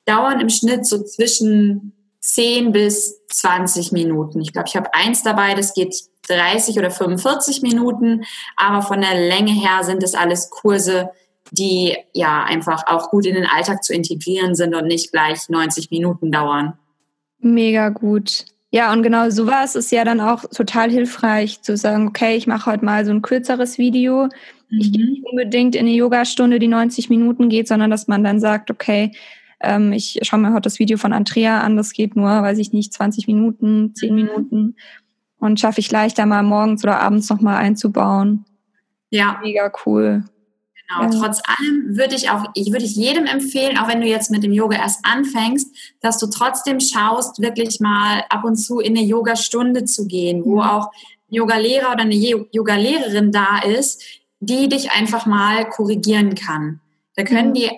Dauern 0.05 0.41
im 0.41 0.49
Schnitt 0.49 0.87
so 0.87 1.03
zwischen 1.03 1.93
10 2.21 2.73
bis 2.73 3.27
20 3.29 3.93
Minuten. 3.93 4.41
Ich 4.41 4.53
glaube, 4.53 4.69
ich 4.69 4.77
habe 4.77 4.93
eins 4.95 5.23
dabei, 5.23 5.55
das 5.55 5.75
geht 5.75 5.95
30 6.29 6.79
oder 6.79 6.91
45 6.91 7.63
Minuten, 7.63 8.25
aber 8.57 8.83
von 8.83 9.01
der 9.01 9.15
Länge 9.15 9.53
her 9.53 9.83
sind 9.83 10.03
es 10.03 10.15
alles 10.15 10.51
Kurse, 10.51 11.11
die 11.51 11.97
ja 12.13 12.45
einfach 12.45 12.87
auch 12.87 13.11
gut 13.11 13.27
in 13.27 13.35
den 13.35 13.47
Alltag 13.47 13.83
zu 13.83 13.93
integrieren 13.93 14.55
sind 14.55 14.75
und 14.75 14.87
nicht 14.87 15.13
gleich 15.13 15.49
90 15.49 15.91
Minuten 15.91 16.31
dauern. 16.31 16.75
Mega 17.41 17.89
gut. 17.89 18.45
Ja, 18.73 18.93
und 18.93 19.03
genau 19.03 19.31
sowas 19.31 19.75
ist 19.75 19.91
ja 19.91 20.05
dann 20.05 20.21
auch 20.21 20.45
total 20.45 20.91
hilfreich 20.91 21.61
zu 21.63 21.77
sagen, 21.77 22.07
okay, 22.07 22.37
ich 22.37 22.47
mache 22.47 22.71
heute 22.71 22.85
mal 22.85 23.05
so 23.05 23.11
ein 23.11 23.23
kürzeres 23.23 23.79
Video. 23.79 24.29
Mhm. 24.69 24.79
Ich 24.79 24.93
gehe 24.93 25.07
nicht 25.07 25.25
unbedingt 25.25 25.75
in 25.75 25.87
eine 25.87 25.97
Yogastunde, 25.97 26.61
die 26.61 26.69
90 26.69 27.11
Minuten 27.11 27.49
geht, 27.49 27.67
sondern 27.67 27.91
dass 27.91 28.07
man 28.07 28.23
dann 28.23 28.39
sagt, 28.39 28.71
okay, 28.71 29.11
ähm, 29.61 29.93
ich 29.93 30.19
schaue 30.23 30.41
mir 30.41 30.53
heute 30.53 30.63
das 30.63 30.79
Video 30.79 30.99
von 30.99 31.13
Andrea 31.13 31.61
an, 31.61 31.77
das 31.77 31.93
geht 31.93 32.17
nur, 32.17 32.29
weiß 32.29 32.59
ich 32.59 32.73
nicht, 32.73 32.93
20 32.93 33.27
Minuten, 33.27 33.95
10 33.95 34.11
mhm. 34.11 34.17
Minuten 34.17 34.77
und 35.39 35.59
schaffe 35.59 35.81
ich 35.81 35.91
leichter 35.91 36.27
mal 36.27 36.43
morgens 36.43 36.85
oder 36.85 37.01
abends 37.01 37.29
nochmal 37.29 37.57
einzubauen. 37.57 38.45
Ja. 39.11 39.41
Mega 39.43 39.73
cool. 39.85 40.25
Genau. 40.89 41.03
Ja. 41.03 41.11
Trotz 41.11 41.43
allem 41.47 41.97
würde 41.97 42.15
ich 42.15 42.31
auch, 42.31 42.45
ich 42.55 42.73
würde 42.73 42.85
ich 42.85 42.97
jedem 42.97 43.27
empfehlen, 43.27 43.79
auch 43.79 43.89
wenn 43.89 44.01
du 44.01 44.07
jetzt 44.07 44.31
mit 44.31 44.43
dem 44.43 44.53
Yoga 44.53 44.77
erst 44.77 45.05
anfängst, 45.05 45.75
dass 46.01 46.19
du 46.19 46.27
trotzdem 46.27 46.81
schaust, 46.81 47.41
wirklich 47.41 47.81
mal 47.81 48.25
ab 48.29 48.45
und 48.45 48.57
zu 48.57 48.81
in 48.81 48.97
eine 48.97 49.07
Yoga-Stunde 49.07 49.85
zu 49.85 50.07
gehen, 50.07 50.45
wo 50.45 50.61
auch 50.61 50.91
Yoga-Lehrer 51.29 51.93
oder 51.93 52.03
eine 52.03 52.15
Yoga-Lehrerin 52.15 53.31
da 53.31 53.61
ist, 53.61 54.03
die 54.41 54.69
dich 54.69 54.91
einfach 54.93 55.27
mal 55.27 55.69
korrigieren 55.69 56.35
kann. 56.35 56.81
Da 57.15 57.23
können 57.25 57.55
die 57.55 57.69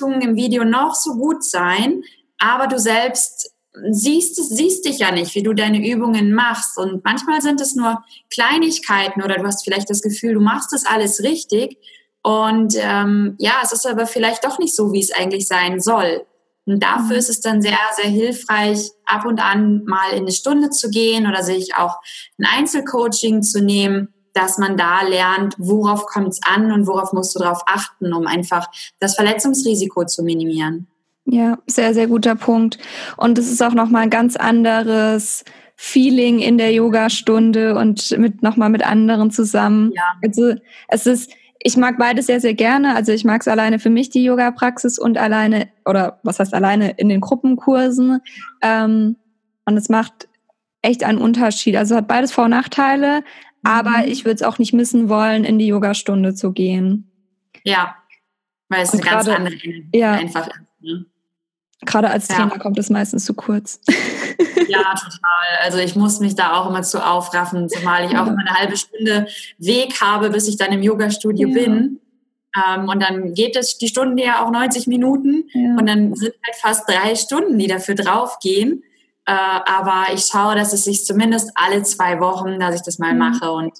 Anleitungen 0.00 0.20
im 0.20 0.36
Video 0.36 0.64
noch 0.64 0.94
so 0.94 1.14
gut 1.14 1.44
sein, 1.44 2.02
aber 2.38 2.66
du 2.66 2.78
selbst 2.78 3.52
siehst, 3.90 4.36
siehst 4.36 4.84
dich 4.86 4.98
ja 4.98 5.10
nicht, 5.10 5.34
wie 5.34 5.42
du 5.42 5.52
deine 5.52 5.86
Übungen 5.86 6.32
machst. 6.32 6.78
Und 6.78 7.04
manchmal 7.04 7.42
sind 7.42 7.60
es 7.60 7.74
nur 7.74 8.02
Kleinigkeiten 8.30 9.22
oder 9.22 9.36
du 9.36 9.44
hast 9.44 9.64
vielleicht 9.64 9.90
das 9.90 10.02
Gefühl, 10.02 10.34
du 10.34 10.40
machst 10.40 10.72
das 10.72 10.86
alles 10.86 11.22
richtig. 11.22 11.78
Und 12.22 12.74
ähm, 12.76 13.36
ja, 13.38 13.60
es 13.62 13.72
ist 13.72 13.86
aber 13.86 14.06
vielleicht 14.06 14.44
doch 14.44 14.58
nicht 14.58 14.74
so, 14.74 14.92
wie 14.92 15.00
es 15.00 15.12
eigentlich 15.12 15.46
sein 15.46 15.80
soll. 15.80 16.26
Und 16.64 16.82
dafür 16.82 17.12
mhm. 17.14 17.18
ist 17.18 17.30
es 17.30 17.40
dann 17.40 17.62
sehr, 17.62 17.78
sehr 17.94 18.10
hilfreich, 18.10 18.90
ab 19.04 19.24
und 19.24 19.40
an 19.40 19.84
mal 19.84 20.10
in 20.10 20.22
eine 20.22 20.32
Stunde 20.32 20.70
zu 20.70 20.90
gehen 20.90 21.28
oder 21.28 21.44
sich 21.44 21.76
auch 21.76 21.98
ein 22.38 22.46
Einzelcoaching 22.46 23.42
zu 23.42 23.62
nehmen, 23.62 24.12
dass 24.36 24.58
man 24.58 24.76
da 24.76 25.02
lernt, 25.02 25.54
worauf 25.58 26.06
kommt 26.06 26.28
es 26.28 26.40
an 26.42 26.70
und 26.70 26.86
worauf 26.86 27.12
musst 27.12 27.34
du 27.34 27.38
darauf 27.38 27.62
achten, 27.66 28.12
um 28.12 28.26
einfach 28.26 28.68
das 28.98 29.14
Verletzungsrisiko 29.14 30.04
zu 30.04 30.22
minimieren. 30.22 30.86
Ja, 31.24 31.58
sehr, 31.66 31.94
sehr 31.94 32.06
guter 32.06 32.36
Punkt. 32.36 32.78
Und 33.16 33.38
es 33.38 33.50
ist 33.50 33.62
auch 33.62 33.72
nochmal 33.72 34.02
ein 34.02 34.10
ganz 34.10 34.36
anderes 34.36 35.44
Feeling 35.74 36.38
in 36.38 36.58
der 36.58 36.72
Yogastunde 36.72 37.76
und 37.76 38.16
mit 38.18 38.42
nochmal 38.42 38.70
mit 38.70 38.86
anderen 38.86 39.30
zusammen. 39.30 39.92
Ja. 39.94 40.02
Also 40.22 40.54
es 40.88 41.06
ist, 41.06 41.32
ich 41.58 41.76
mag 41.76 41.98
beides 41.98 42.26
sehr, 42.26 42.40
sehr 42.40 42.54
gerne. 42.54 42.94
Also 42.94 43.12
ich 43.12 43.24
mag 43.24 43.40
es 43.40 43.48
alleine 43.48 43.78
für 43.78 43.90
mich, 43.90 44.10
die 44.10 44.22
Yoga-Praxis 44.22 44.98
und 44.98 45.18
alleine, 45.18 45.68
oder 45.84 46.20
was 46.22 46.38
heißt 46.38 46.54
alleine 46.54 46.90
in 46.92 47.08
den 47.08 47.20
Gruppenkursen. 47.20 48.20
Ähm, 48.62 49.16
und 49.64 49.76
es 49.76 49.88
macht 49.88 50.28
echt 50.82 51.02
einen 51.02 51.18
Unterschied. 51.18 51.76
Also 51.76 51.96
hat 51.96 52.06
beides 52.06 52.32
Vor- 52.32 52.44
und 52.44 52.50
Nachteile, 52.50 53.24
aber 53.66 53.98
mhm. 53.98 54.04
ich 54.06 54.24
würde 54.24 54.36
es 54.36 54.42
auch 54.42 54.58
nicht 54.58 54.72
missen 54.72 55.08
wollen, 55.08 55.44
in 55.44 55.58
die 55.58 55.66
Yogastunde 55.66 56.34
zu 56.34 56.52
gehen. 56.52 57.10
Ja, 57.64 57.96
weil 58.68 58.82
es 58.82 58.94
und 58.94 59.00
eine 59.00 59.10
grade, 59.10 59.24
ganz 59.26 59.38
andere 59.38 59.54
Energie 59.56 59.88
ja, 59.92 60.12
einfach 60.12 60.46
ist. 60.46 60.56
Ne? 60.80 61.06
Gerade 61.84 62.10
als 62.10 62.28
Trainer 62.28 62.52
ja. 62.52 62.58
kommt 62.58 62.78
es 62.78 62.90
meistens 62.90 63.24
zu 63.24 63.34
kurz. 63.34 63.80
Ja, 64.68 64.94
total. 64.94 65.62
Also 65.62 65.78
ich 65.78 65.94
muss 65.94 66.18
mich 66.18 66.34
da 66.34 66.54
auch 66.54 66.68
immer 66.68 66.82
zu 66.82 66.98
aufraffen, 66.98 67.68
zumal 67.68 68.04
ich 68.04 68.18
auch 68.18 68.26
immer 68.26 68.40
eine 68.40 68.58
halbe 68.58 68.76
Stunde 68.76 69.28
Weg 69.58 70.00
habe, 70.00 70.30
bis 70.30 70.48
ich 70.48 70.56
dann 70.56 70.72
im 70.72 70.82
Yoga-Studio 70.82 71.48
ja. 71.48 71.54
bin. 71.54 72.00
Ähm, 72.56 72.88
und 72.88 73.00
dann 73.00 73.32
geht 73.32 73.54
es 73.54 73.78
die 73.78 73.86
Stunde 73.86 74.24
ja 74.24 74.44
auch 74.44 74.50
90 74.50 74.88
Minuten 74.88 75.44
ja. 75.52 75.76
und 75.78 75.86
dann 75.86 76.16
sind 76.16 76.34
halt 76.44 76.56
fast 76.56 76.88
drei 76.88 77.14
Stunden, 77.14 77.60
die 77.60 77.68
dafür 77.68 77.94
draufgehen. 77.94 78.82
Äh, 79.26 79.32
aber 79.32 80.06
ich 80.14 80.24
schaue, 80.24 80.54
dass 80.54 80.72
es 80.72 80.84
sich 80.84 81.04
zumindest 81.04 81.50
alle 81.54 81.82
zwei 81.82 82.20
Wochen, 82.20 82.60
dass 82.60 82.76
ich 82.76 82.82
das 82.82 82.98
mal 82.98 83.12
mhm. 83.12 83.18
mache 83.18 83.50
und 83.50 83.72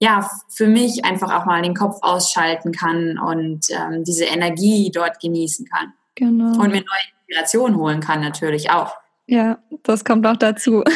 ja, 0.00 0.28
für 0.48 0.66
mich 0.66 1.04
einfach 1.04 1.32
auch 1.32 1.46
mal 1.46 1.62
den 1.62 1.74
Kopf 1.74 1.98
ausschalten 2.02 2.72
kann 2.72 3.18
und 3.18 3.66
ähm, 3.70 4.04
diese 4.04 4.24
Energie 4.24 4.90
dort 4.92 5.20
genießen 5.20 5.66
kann. 5.66 5.92
Genau. 6.14 6.58
Und 6.60 6.72
mir 6.72 6.82
neue 6.82 7.04
Inspiration 7.26 7.76
holen 7.76 8.00
kann 8.00 8.20
natürlich 8.20 8.70
auch. 8.70 8.94
Ja, 9.26 9.58
das 9.82 10.04
kommt 10.04 10.26
auch 10.26 10.36
dazu. 10.36 10.82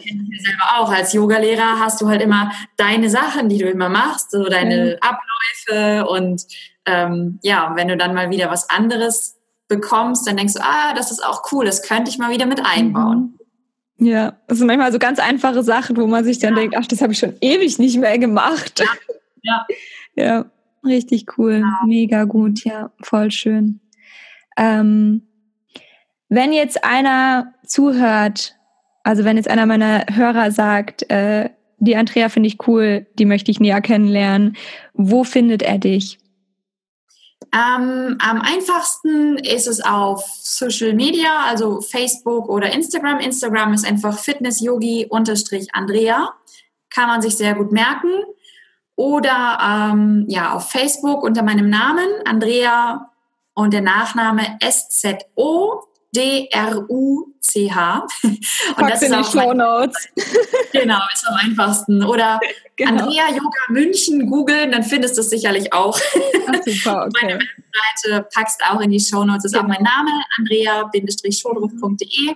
Ich 0.00 0.44
selber 0.44 0.78
auch. 0.78 0.90
Als 0.90 1.12
Yogalehrer 1.12 1.80
hast 1.80 2.00
du 2.00 2.08
halt 2.08 2.22
immer 2.22 2.52
deine 2.76 3.10
Sachen, 3.10 3.48
die 3.48 3.58
du 3.58 3.68
immer 3.68 3.88
machst, 3.88 4.30
so 4.30 4.44
deine 4.44 4.96
mhm. 4.96 4.96
Abläufe 5.00 6.08
und 6.08 6.44
ähm, 6.86 7.40
ja, 7.42 7.72
wenn 7.74 7.88
du 7.88 7.96
dann 7.96 8.14
mal 8.14 8.30
wieder 8.30 8.50
was 8.50 8.70
anderes 8.70 9.37
bekommst, 9.68 10.26
dann 10.26 10.36
denkst 10.36 10.54
du, 10.54 10.60
ah, 10.62 10.94
das 10.94 11.10
ist 11.10 11.24
auch 11.24 11.52
cool, 11.52 11.64
das 11.64 11.82
könnte 11.82 12.10
ich 12.10 12.18
mal 12.18 12.30
wieder 12.30 12.46
mit 12.46 12.64
einbauen. 12.64 13.38
Mhm. 13.98 14.06
Ja, 14.06 14.34
das 14.46 14.58
sind 14.58 14.68
manchmal 14.68 14.92
so 14.92 14.98
ganz 14.98 15.18
einfache 15.18 15.62
Sachen, 15.62 15.96
wo 15.96 16.06
man 16.06 16.24
sich 16.24 16.38
dann 16.38 16.54
ja. 16.54 16.60
denkt, 16.60 16.76
ach, 16.78 16.86
das 16.86 17.02
habe 17.02 17.12
ich 17.12 17.18
schon 17.18 17.34
ewig 17.40 17.78
nicht 17.78 17.98
mehr 17.98 18.18
gemacht. 18.18 18.80
Ja, 18.80 18.86
ja. 19.42 19.66
ja 20.24 20.44
richtig 20.84 21.26
cool, 21.36 21.60
ja. 21.60 21.86
mega 21.86 22.24
gut, 22.24 22.64
ja, 22.64 22.90
voll 23.02 23.30
schön. 23.30 23.80
Ähm, 24.56 25.22
wenn 26.28 26.52
jetzt 26.52 26.84
einer 26.84 27.54
zuhört, 27.64 28.54
also 29.02 29.24
wenn 29.24 29.36
jetzt 29.36 29.48
einer 29.48 29.66
meiner 29.66 30.04
Hörer 30.12 30.50
sagt, 30.52 31.10
äh, 31.10 31.50
die 31.78 31.96
Andrea 31.96 32.28
finde 32.28 32.48
ich 32.48 32.66
cool, 32.66 33.06
die 33.18 33.24
möchte 33.24 33.50
ich 33.50 33.60
näher 33.60 33.80
kennenlernen, 33.80 34.56
wo 34.94 35.24
findet 35.24 35.62
er 35.62 35.78
dich? 35.78 36.18
Ähm, 37.52 38.16
am 38.20 38.40
einfachsten 38.40 39.36
ist 39.38 39.66
es 39.66 39.84
auf 39.84 40.24
Social 40.42 40.94
Media, 40.94 41.44
also 41.46 41.80
Facebook 41.80 42.48
oder 42.48 42.72
Instagram. 42.72 43.18
Instagram 43.20 43.72
ist 43.72 43.86
einfach 43.86 44.18
fitnessyogi-andrea. 44.18 46.34
Kann 46.90 47.08
man 47.08 47.22
sich 47.22 47.36
sehr 47.36 47.54
gut 47.54 47.72
merken. 47.72 48.10
Oder 48.96 49.90
ähm, 49.92 50.26
ja, 50.28 50.52
auf 50.54 50.70
Facebook 50.70 51.22
unter 51.22 51.42
meinem 51.42 51.70
Namen, 51.70 52.08
Andrea 52.24 53.10
und 53.54 53.72
der 53.72 53.82
Nachname 53.82 54.58
S-Z-O 54.60 55.84
D-R-U-C-H. 56.18 58.06
Und 58.76 58.90
das 58.90 59.02
ist 59.02 59.14
auch 59.14 59.30
Show 59.30 59.52
Notes. 59.52 60.08
genau, 60.72 60.98
ist 61.14 61.24
am 61.28 61.34
einfachsten. 61.36 62.04
Oder 62.04 62.40
genau. 62.76 63.04
Andrea 63.04 63.28
Yoga 63.30 63.60
München 63.68 64.28
googeln, 64.28 64.72
dann 64.72 64.82
findest 64.82 65.16
du 65.16 65.20
es 65.20 65.30
sicherlich 65.30 65.72
auch. 65.72 65.96
Ach, 66.48 66.54
super, 66.66 67.06
okay. 67.06 67.12
Meine 67.22 67.38
Webseite 67.38 68.28
packst 68.34 68.60
auch 68.68 68.80
in 68.80 68.90
die 68.90 68.98
Show 68.98 69.24
Notes. 69.24 69.44
Ist 69.44 69.52
genau. 69.52 69.64
auch 69.64 69.68
mein 69.68 69.82
Name, 69.82 70.10
andrea-schodruf.de. 70.38 72.34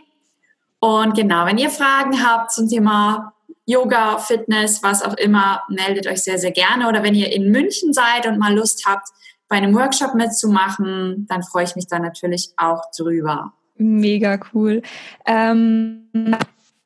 Und 0.79 1.15
genau, 1.15 1.45
wenn 1.47 1.59
ihr 1.59 1.71
Fragen 1.71 2.25
habt 2.25 2.53
zum 2.53 2.69
Thema 2.69 3.35
Yoga, 3.67 4.19
Fitness, 4.19 4.83
was 4.83 5.03
auch 5.03 5.15
immer, 5.15 5.63
meldet 5.69 6.07
euch 6.07 6.23
sehr, 6.23 6.39
sehr 6.39 6.53
gerne. 6.53 6.89
Oder 6.89 7.03
wenn 7.03 7.17
ihr 7.17 7.33
in 7.33 7.51
München 7.51 7.93
seid 7.93 8.27
und 8.27 8.39
mal 8.39 8.55
Lust 8.55 8.87
habt, 8.87 9.09
bei 9.49 9.57
einem 9.57 9.75
Workshop 9.75 10.15
mitzumachen, 10.15 11.27
dann 11.29 11.43
freue 11.43 11.65
ich 11.65 11.77
mich 11.77 11.87
da 11.87 11.99
natürlich 11.99 12.53
auch 12.57 12.81
drüber. 12.97 13.53
Mega 13.75 14.39
cool. 14.53 14.83
Ähm, 15.27 16.11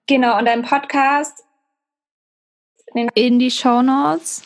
genau, 0.06 0.38
und 0.38 0.44
dein 0.46 0.62
Podcast 0.62 1.44
in 3.14 3.38
die 3.38 3.50
Show 3.50 3.82
Notes. 3.82 4.42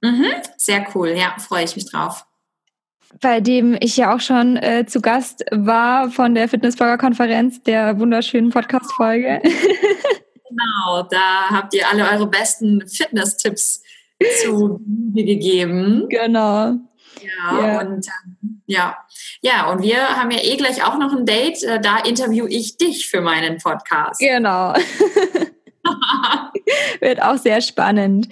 Mhm, 0.00 0.26
sehr 0.56 0.86
cool, 0.94 1.10
ja, 1.10 1.34
freue 1.38 1.64
ich 1.64 1.74
mich 1.76 1.90
drauf. 1.90 2.26
Bei 3.20 3.40
dem 3.40 3.76
ich 3.80 3.96
ja 3.96 4.14
auch 4.14 4.20
schon 4.20 4.56
äh, 4.56 4.86
zu 4.86 5.00
Gast 5.00 5.44
war 5.50 6.10
von 6.10 6.34
der 6.34 6.48
Fitnessblogger 6.48 6.98
Konferenz, 6.98 7.62
der 7.62 7.98
wunderschönen 7.98 8.50
Podcast-Folge. 8.50 9.40
genau, 10.48 11.02
da 11.10 11.48
habt 11.50 11.74
ihr 11.74 11.88
alle 11.88 12.08
eure 12.10 12.26
besten 12.26 12.86
Fitness-Tipps 12.86 13.82
zu 14.42 14.80
gegeben. 15.14 16.06
Genau. 16.08 16.76
Ja, 17.22 17.66
ja. 17.66 17.80
und 17.80 18.06
ähm, 18.06 18.62
ja. 18.66 18.96
Ja, 19.40 19.70
und 19.70 19.82
wir 19.82 20.16
haben 20.16 20.30
ja 20.30 20.42
eh 20.42 20.56
gleich 20.56 20.84
auch 20.84 20.98
noch 20.98 21.12
ein 21.12 21.26
Date. 21.26 21.62
Äh, 21.62 21.80
da 21.80 21.98
interview 21.98 22.46
ich 22.48 22.76
dich 22.76 23.08
für 23.08 23.20
meinen 23.20 23.58
Podcast. 23.58 24.20
Genau. 24.20 24.74
Wird 27.00 27.22
auch 27.22 27.36
sehr 27.36 27.60
spannend. 27.60 28.28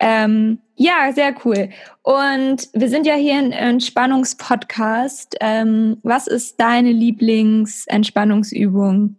Ähm, 0.00 0.60
ja, 0.76 1.12
sehr 1.12 1.34
cool. 1.44 1.68
Und 2.02 2.68
wir 2.72 2.88
sind 2.88 3.04
ja 3.06 3.14
hier 3.14 3.36
ein 3.38 3.52
Entspannungspodcast. 3.52 5.36
Ähm, 5.40 5.98
was 6.02 6.26
ist 6.26 6.58
deine 6.60 6.90
Lieblingsentspannungsübung? 6.92 9.16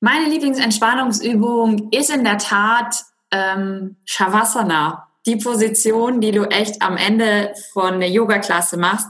Meine 0.00 0.28
Lieblingsentspannungsübung 0.28 1.90
ist 1.92 2.10
in 2.10 2.24
der 2.24 2.38
Tat 2.38 3.04
ähm, 3.30 3.98
Shavasana 4.04 5.11
die 5.26 5.36
Position, 5.36 6.20
die 6.20 6.32
du 6.32 6.44
echt 6.44 6.82
am 6.82 6.96
Ende 6.96 7.52
von 7.72 8.00
der 8.00 8.10
Yoga-Klasse 8.10 8.76
machst. 8.76 9.06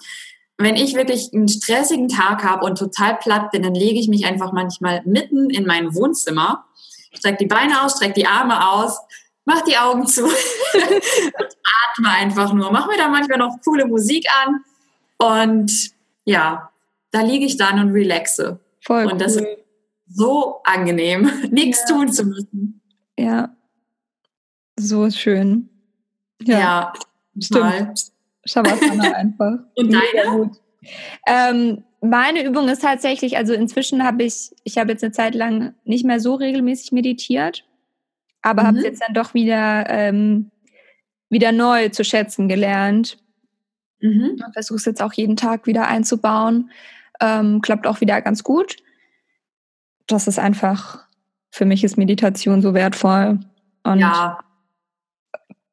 Wenn 0.58 0.76
ich 0.76 0.94
wirklich 0.94 1.30
einen 1.32 1.48
stressigen 1.48 2.08
Tag 2.08 2.44
habe 2.44 2.64
und 2.64 2.78
total 2.78 3.16
platt 3.16 3.50
bin, 3.50 3.62
dann 3.62 3.74
lege 3.74 3.98
ich 3.98 4.08
mich 4.08 4.26
einfach 4.26 4.52
manchmal 4.52 5.02
mitten 5.04 5.50
in 5.50 5.66
mein 5.66 5.94
Wohnzimmer, 5.94 6.66
strecke 7.12 7.38
die 7.38 7.46
Beine 7.46 7.82
aus, 7.82 7.96
strecke 7.96 8.14
die 8.14 8.26
Arme 8.26 8.68
aus, 8.70 8.98
mach 9.44 9.62
die 9.62 9.76
Augen 9.76 10.06
zu 10.06 10.24
und 10.24 10.32
atme 10.34 12.10
einfach 12.10 12.52
nur. 12.52 12.70
Mach 12.70 12.86
mir 12.86 12.98
da 12.98 13.08
manchmal 13.08 13.38
noch 13.38 13.56
coole 13.64 13.86
Musik 13.86 14.26
an 14.44 14.60
und 15.18 15.92
ja, 16.24 16.70
da 17.10 17.22
liege 17.22 17.46
ich 17.46 17.56
dann 17.56 17.80
und 17.80 17.92
relaxe. 17.92 18.60
Voll 18.84 19.06
und 19.06 19.20
das 19.20 19.36
cool. 19.36 19.42
ist 19.42 19.58
so 20.08 20.60
angenehm, 20.64 21.30
nichts 21.50 21.80
ja. 21.88 21.96
tun 21.96 22.12
zu 22.12 22.24
müssen. 22.26 22.80
Ja, 23.18 23.54
so 24.78 25.10
schön. 25.10 25.68
Ja, 26.46 26.58
ja 26.58 26.92
stimmt. 27.40 28.12
Shavasana 28.44 29.12
einfach. 29.14 29.58
Und 29.76 29.92
deine? 29.92 30.50
Ähm, 31.26 31.84
meine 32.00 32.44
Übung 32.44 32.68
ist 32.68 32.82
tatsächlich, 32.82 33.36
also 33.36 33.52
inzwischen 33.52 34.02
habe 34.02 34.24
ich, 34.24 34.50
ich 34.64 34.78
habe 34.78 34.90
jetzt 34.90 35.04
eine 35.04 35.12
Zeit 35.12 35.34
lang 35.34 35.74
nicht 35.84 36.04
mehr 36.04 36.18
so 36.18 36.34
regelmäßig 36.34 36.92
meditiert, 36.92 37.64
aber 38.42 38.62
mhm. 38.62 38.66
habe 38.66 38.78
es 38.78 38.84
jetzt 38.84 39.02
dann 39.02 39.14
doch 39.14 39.34
wieder, 39.34 39.88
ähm, 39.88 40.50
wieder 41.30 41.52
neu 41.52 41.88
zu 41.90 42.04
schätzen 42.04 42.48
gelernt. 42.48 43.18
Mhm. 44.00 44.42
Versuche 44.52 44.78
es 44.78 44.84
jetzt 44.84 45.02
auch 45.02 45.12
jeden 45.12 45.36
Tag 45.36 45.66
wieder 45.66 45.86
einzubauen. 45.86 46.70
Ähm, 47.20 47.60
klappt 47.62 47.86
auch 47.86 48.00
wieder 48.00 48.20
ganz 48.20 48.42
gut. 48.42 48.76
Das 50.08 50.26
ist 50.26 50.40
einfach, 50.40 51.06
für 51.50 51.64
mich 51.64 51.84
ist 51.84 51.96
Meditation 51.96 52.62
so 52.62 52.74
wertvoll. 52.74 53.38
Und 53.84 54.00
ja 54.00 54.40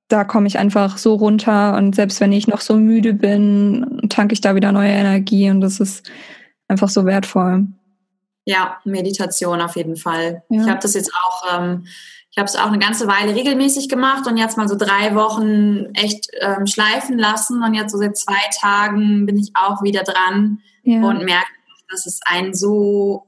da 0.10 0.24
komme 0.24 0.48
ich 0.48 0.58
einfach 0.58 0.98
so 0.98 1.14
runter 1.14 1.78
und 1.78 1.96
selbst 1.96 2.20
wenn 2.20 2.32
ich 2.32 2.48
noch 2.48 2.62
so 2.62 2.76
müde 2.76 3.14
bin, 3.14 4.02
tanke 4.10 4.34
ich 4.34 4.42
da 4.42 4.56
wieder 4.56 4.72
neue 4.72 4.90
Energie 4.90 5.50
und 5.50 5.62
das 5.62 5.80
ist 5.80 6.12
einfach 6.68 6.90
so 6.90 7.06
wertvoll. 7.06 7.68
Ja, 8.44 8.80
Meditation 8.86 9.62
auf 9.62 9.76
jeden 9.76 9.96
Fall. 9.96 10.44
Ja. 10.50 10.64
Ich 10.64 10.70
habe 10.70 10.80
das 10.82 10.96
jetzt 10.96 11.14
auch, 11.14 11.44
ähm, 11.54 11.86
ich 12.32 12.38
habe 12.40 12.48
es 12.48 12.56
auch 12.56 12.68
eine 12.68 12.80
ganze 12.80 13.08
Weile 13.08 13.36
regelmäßig 13.36 13.88
gemacht 13.88 14.26
und 14.28 14.38
jetzt 14.38 14.58
mal 14.58 14.68
so 14.68 14.76
drei 14.76 15.14
Wochen 15.14 15.94
echt 15.94 16.28
ähm, 16.42 16.66
schleifen 16.66 17.20
lassen 17.20 17.62
und 17.64 17.76
jetzt 17.76 17.92
so 17.92 18.00
seit 18.00 18.18
zwei 18.18 18.42
Tagen 18.60 19.28
bin 19.28 19.38
ich 19.38 19.52
auch 19.54 19.84
wieder 19.84 20.02
dran 20.02 20.60
ja. 20.84 21.04
und 21.04 21.24
merke, 21.24 21.52
dass 21.92 22.08
es 22.08 22.20
einen 22.26 22.56
so 22.56 23.28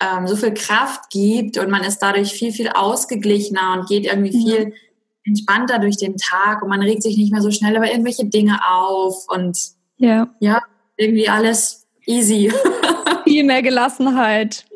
ähm, 0.00 0.28
so 0.28 0.36
viel 0.36 0.54
Kraft 0.54 1.10
gibt 1.10 1.58
und 1.58 1.70
man 1.70 1.82
ist 1.82 1.98
dadurch 1.98 2.32
viel 2.32 2.52
viel 2.52 2.68
ausgeglichener 2.68 3.76
und 3.76 3.88
geht 3.88 4.06
irgendwie 4.06 4.32
viel 4.32 4.68
ja 4.68 4.76
entspannter 5.24 5.78
durch 5.78 5.96
den 5.96 6.16
Tag 6.16 6.62
und 6.62 6.68
man 6.68 6.82
regt 6.82 7.02
sich 7.02 7.16
nicht 7.16 7.32
mehr 7.32 7.42
so 7.42 7.50
schnell 7.50 7.76
über 7.76 7.90
irgendwelche 7.90 8.26
Dinge 8.26 8.58
auf 8.66 9.26
und 9.28 9.58
ja, 9.96 10.28
ja 10.40 10.62
irgendwie 10.96 11.28
alles 11.28 11.86
easy. 12.06 12.52
Viel 13.24 13.44
mehr 13.44 13.62
Gelassenheit. 13.62 14.66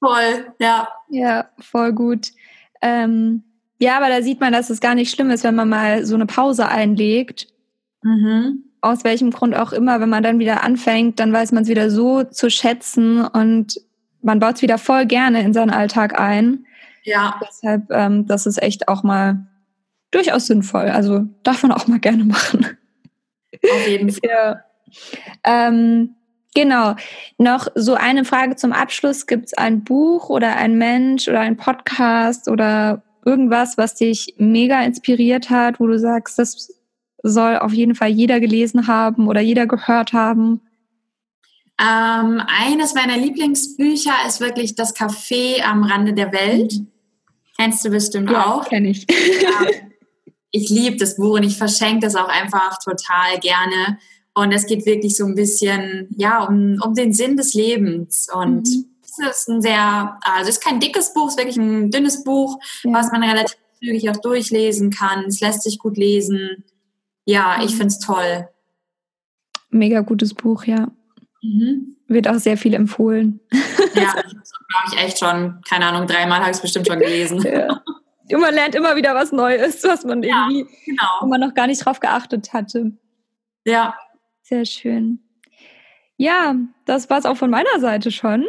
Voll, 0.00 0.52
ja. 0.58 0.88
Ja, 1.08 1.48
voll 1.58 1.92
gut. 1.92 2.32
Ähm, 2.82 3.42
ja, 3.78 3.96
aber 3.96 4.08
da 4.08 4.22
sieht 4.22 4.40
man, 4.40 4.52
dass 4.52 4.70
es 4.70 4.80
gar 4.80 4.94
nicht 4.94 5.10
schlimm 5.10 5.30
ist, 5.30 5.44
wenn 5.44 5.54
man 5.54 5.68
mal 5.68 6.04
so 6.06 6.14
eine 6.14 6.26
Pause 6.26 6.68
einlegt. 6.68 7.48
Mhm. 8.02 8.64
Aus 8.80 9.04
welchem 9.04 9.30
Grund 9.30 9.56
auch 9.56 9.72
immer, 9.72 10.00
wenn 10.00 10.08
man 10.10 10.22
dann 10.22 10.38
wieder 10.38 10.62
anfängt, 10.62 11.18
dann 11.18 11.32
weiß 11.32 11.52
man 11.52 11.62
es 11.62 11.68
wieder 11.68 11.90
so 11.90 12.22
zu 12.24 12.50
schätzen 12.50 13.24
und 13.24 13.80
man 14.22 14.40
baut 14.40 14.56
es 14.56 14.62
wieder 14.62 14.78
voll 14.78 15.06
gerne 15.06 15.42
in 15.42 15.52
seinen 15.52 15.70
Alltag 15.70 16.18
ein. 16.18 16.66
Ja. 17.02 17.40
Deshalb, 17.46 17.90
ähm, 17.90 18.26
das 18.26 18.46
ist 18.46 18.62
echt 18.62 18.88
auch 18.88 19.02
mal 19.02 19.46
durchaus 20.10 20.46
sinnvoll. 20.46 20.88
Also 20.88 21.26
darf 21.42 21.62
man 21.62 21.72
auch 21.72 21.86
mal 21.86 22.00
gerne 22.00 22.24
machen. 22.24 22.66
Auf 23.62 23.88
jeden 23.88 24.10
Fall. 24.10 24.20
Ja. 24.30 24.62
Ähm, 25.42 26.14
genau. 26.54 26.94
Noch 27.36 27.66
so 27.74 27.94
eine 27.94 28.24
Frage 28.24 28.54
zum 28.54 28.72
Abschluss. 28.72 29.26
Gibt 29.26 29.46
es 29.46 29.54
ein 29.54 29.82
Buch 29.82 30.28
oder 30.28 30.54
ein 30.54 30.78
Mensch 30.78 31.26
oder 31.26 31.40
ein 31.40 31.56
Podcast 31.56 32.48
oder 32.48 33.02
irgendwas, 33.24 33.76
was 33.76 33.96
dich 33.96 34.34
mega 34.38 34.82
inspiriert 34.82 35.50
hat, 35.50 35.80
wo 35.80 35.88
du 35.88 35.98
sagst, 35.98 36.38
das 36.38 36.72
soll 37.24 37.58
auf 37.58 37.72
jeden 37.72 37.94
Fall 37.94 38.10
jeder 38.10 38.38
gelesen 38.38 38.86
haben 38.86 39.26
oder 39.26 39.40
jeder 39.40 39.66
gehört 39.66 40.12
haben? 40.12 40.60
Ähm, 41.80 42.40
eines 42.46 42.94
meiner 42.94 43.16
Lieblingsbücher 43.16 44.12
ist 44.28 44.40
wirklich 44.40 44.76
Das 44.76 44.94
Café 44.94 45.62
am 45.62 45.82
Rande 45.82 46.12
der 46.12 46.32
Welt. 46.32 46.74
Kennst 47.58 47.84
du 47.84 47.90
bestimmt 47.90 48.30
ja, 48.30 48.46
auch. 48.46 48.68
Kenn 48.68 48.84
ich. 48.84 49.06
Ja, 49.42 49.66
ich 50.54 50.70
liebe 50.70 50.96
das 50.96 51.16
Buch 51.16 51.34
und 51.34 51.42
ich 51.42 51.58
verschenke 51.58 52.06
das 52.06 52.14
auch 52.14 52.28
einfach 52.28 52.78
total 52.78 53.40
gerne. 53.40 53.98
Und 54.34 54.52
es 54.52 54.66
geht 54.66 54.86
wirklich 54.86 55.16
so 55.16 55.26
ein 55.26 55.34
bisschen, 55.34 56.06
ja, 56.16 56.44
um, 56.44 56.80
um 56.80 56.94
den 56.94 57.12
Sinn 57.12 57.36
des 57.36 57.54
Lebens. 57.54 58.28
Und 58.32 58.68
mhm. 58.68 58.86
es 59.02 59.18
ist 59.18 59.48
ein 59.48 59.60
sehr, 59.60 60.16
also 60.22 60.48
es 60.48 60.56
ist 60.56 60.64
kein 60.64 60.78
dickes 60.78 61.12
Buch, 61.12 61.26
es 61.26 61.34
ist 61.34 61.38
wirklich 61.38 61.56
ein 61.56 61.90
dünnes 61.90 62.22
Buch, 62.22 62.60
ja. 62.84 62.92
was 62.92 63.10
man 63.10 63.24
relativ 63.24 63.56
zügig 63.80 64.08
auch 64.08 64.16
durchlesen 64.18 64.90
kann. 64.90 65.24
Es 65.24 65.40
lässt 65.40 65.62
sich 65.62 65.80
gut 65.80 65.96
lesen. 65.96 66.62
Ja, 67.24 67.56
ich 67.64 67.72
mhm. 67.72 67.76
finde 67.76 67.86
es 67.86 67.98
toll. 67.98 68.48
Mega 69.70 70.02
gutes 70.02 70.34
Buch, 70.34 70.64
ja. 70.66 70.86
Mhm. 71.42 71.96
Wird 72.06 72.28
auch 72.28 72.38
sehr 72.38 72.56
viel 72.56 72.74
empfohlen. 72.74 73.40
Ja, 73.94 74.14
das 74.14 74.32
glaube 74.32 74.92
ich 74.92 75.02
echt 75.02 75.18
schon, 75.18 75.60
keine 75.68 75.86
Ahnung, 75.86 76.06
dreimal 76.06 76.38
habe 76.40 76.50
ich 76.50 76.56
es 76.56 76.62
bestimmt 76.62 76.86
schon 76.86 77.00
gelesen. 77.00 77.42
Ja. 77.42 77.82
Und 78.32 78.40
man 78.40 78.54
lernt 78.54 78.74
immer 78.74 78.96
wieder 78.96 79.14
was 79.14 79.32
Neues, 79.32 79.84
was 79.84 80.04
man 80.04 80.22
ja, 80.22 80.48
irgendwie, 80.48 80.66
genau. 80.86 81.08
wo 81.20 81.26
man 81.26 81.40
noch 81.40 81.54
gar 81.54 81.66
nicht 81.66 81.84
drauf 81.84 82.00
geachtet 82.00 82.52
hatte. 82.52 82.92
Ja. 83.64 83.94
Sehr 84.42 84.64
schön. 84.64 85.20
Ja, 86.16 86.54
das 86.84 87.10
war 87.10 87.18
es 87.18 87.26
auch 87.26 87.36
von 87.36 87.50
meiner 87.50 87.80
Seite 87.80 88.10
schon. 88.10 88.46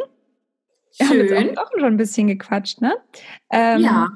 Wir 0.98 1.06
schön. 1.06 1.36
haben 1.36 1.46
jetzt 1.46 1.58
auch, 1.58 1.70
schon 1.72 1.84
ein 1.84 1.96
bisschen 1.96 2.26
gequatscht, 2.28 2.80
ne? 2.80 2.94
Ähm, 3.50 3.80
ja. 3.80 4.08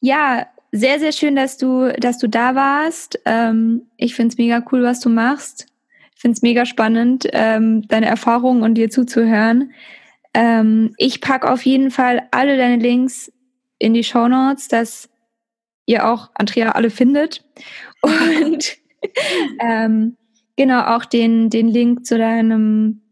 Ja, 0.00 0.46
sehr, 0.72 0.98
sehr 0.98 1.12
schön, 1.12 1.36
dass 1.36 1.56
du, 1.56 1.92
dass 1.98 2.18
du 2.18 2.28
da 2.28 2.54
warst. 2.54 3.20
Ähm, 3.24 3.86
ich 3.96 4.14
finde 4.14 4.32
es 4.32 4.38
mega 4.38 4.64
cool, 4.70 4.82
was 4.82 5.00
du 5.00 5.08
machst. 5.08 5.66
finde 6.16 6.36
es 6.36 6.42
mega 6.42 6.66
spannend, 6.66 7.26
ähm, 7.32 7.86
deine 7.88 8.06
Erfahrungen 8.06 8.62
und 8.62 8.74
dir 8.74 8.90
zuzuhören. 8.90 9.72
Ähm, 10.34 10.94
ich 10.96 11.20
packe 11.20 11.50
auf 11.50 11.64
jeden 11.64 11.90
Fall 11.90 12.28
alle 12.30 12.56
deine 12.56 12.76
Links 12.76 13.32
in 13.80 13.94
die 13.94 14.04
Show 14.04 14.28
Notes, 14.28 14.68
dass 14.68 15.08
ihr 15.86 16.06
auch 16.06 16.30
Andrea 16.34 16.70
alle 16.70 16.90
findet. 16.90 17.44
Und 18.02 18.76
ähm, 19.60 20.16
genau 20.56 20.96
auch 20.96 21.04
den, 21.04 21.50
den 21.50 21.66
Link 21.66 22.06
zu 22.06 22.16
deinem 22.16 23.02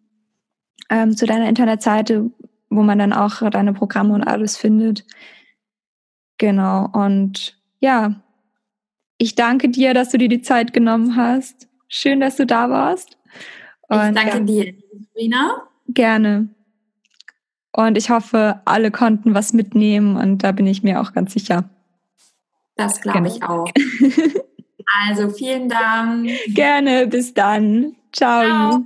ähm, 0.90 1.16
zu 1.16 1.26
deiner 1.26 1.48
Internetseite, 1.48 2.30
wo 2.70 2.82
man 2.82 2.98
dann 2.98 3.12
auch 3.12 3.48
deine 3.50 3.72
Programme 3.72 4.14
und 4.14 4.22
alles 4.22 4.56
findet. 4.56 5.04
Genau. 6.38 6.88
Und 6.92 7.60
ja, 7.80 8.22
ich 9.18 9.34
danke 9.34 9.68
dir, 9.68 9.94
dass 9.94 10.10
du 10.10 10.18
dir 10.18 10.28
die 10.28 10.42
Zeit 10.42 10.72
genommen 10.72 11.16
hast. 11.16 11.68
Schön, 11.88 12.20
dass 12.20 12.36
du 12.36 12.46
da 12.46 12.70
warst. 12.70 13.18
Und, 13.88 13.98
ich 13.98 14.22
danke 14.22 14.38
ja, 14.38 14.40
dir, 14.40 14.74
Rina. 15.16 15.68
Gerne. 15.88 16.48
Und 17.78 17.96
ich 17.96 18.10
hoffe, 18.10 18.60
alle 18.64 18.90
konnten 18.90 19.34
was 19.34 19.52
mitnehmen 19.52 20.16
und 20.16 20.42
da 20.42 20.50
bin 20.50 20.66
ich 20.66 20.82
mir 20.82 21.00
auch 21.00 21.12
ganz 21.12 21.32
sicher. 21.32 21.70
Das 22.74 23.00
glaube 23.00 23.30
genau. 23.30 23.36
ich 23.36 23.42
auch. 23.44 23.70
also 25.06 25.30
vielen 25.30 25.68
Dank. 25.68 26.28
Gerne, 26.48 27.06
bis 27.06 27.34
dann. 27.34 27.92
Ciao. 28.12 28.42
Ciao. 28.42 28.82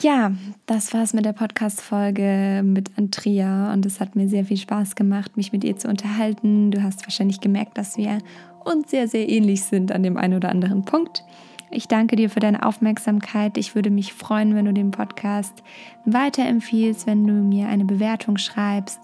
Ja, 0.00 0.32
das 0.66 0.92
war's 0.92 1.14
mit 1.14 1.24
der 1.24 1.32
Podcast-Folge 1.32 2.60
mit 2.62 2.90
Andrea 2.98 3.72
und 3.72 3.86
es 3.86 4.00
hat 4.00 4.16
mir 4.16 4.28
sehr 4.28 4.44
viel 4.44 4.58
Spaß 4.58 4.96
gemacht, 4.96 5.38
mich 5.38 5.52
mit 5.52 5.64
ihr 5.64 5.78
zu 5.78 5.88
unterhalten. 5.88 6.70
Du 6.70 6.82
hast 6.82 7.06
wahrscheinlich 7.06 7.40
gemerkt, 7.40 7.78
dass 7.78 7.96
wir 7.96 8.18
uns 8.66 8.90
sehr, 8.90 9.08
sehr 9.08 9.30
ähnlich 9.30 9.62
sind 9.62 9.92
an 9.92 10.02
dem 10.02 10.18
einen 10.18 10.34
oder 10.34 10.50
anderen 10.50 10.84
Punkt. 10.84 11.24
Ich 11.72 11.86
danke 11.86 12.16
dir 12.16 12.28
für 12.30 12.40
deine 12.40 12.66
Aufmerksamkeit. 12.66 13.56
Ich 13.56 13.76
würde 13.76 13.90
mich 13.90 14.12
freuen, 14.12 14.56
wenn 14.56 14.64
du 14.64 14.72
den 14.72 14.90
Podcast 14.90 15.62
weiterempfiehlst, 16.04 17.06
wenn 17.06 17.24
du 17.24 17.32
mir 17.32 17.68
eine 17.68 17.84
Bewertung 17.84 18.38
schreibst. 18.38 19.00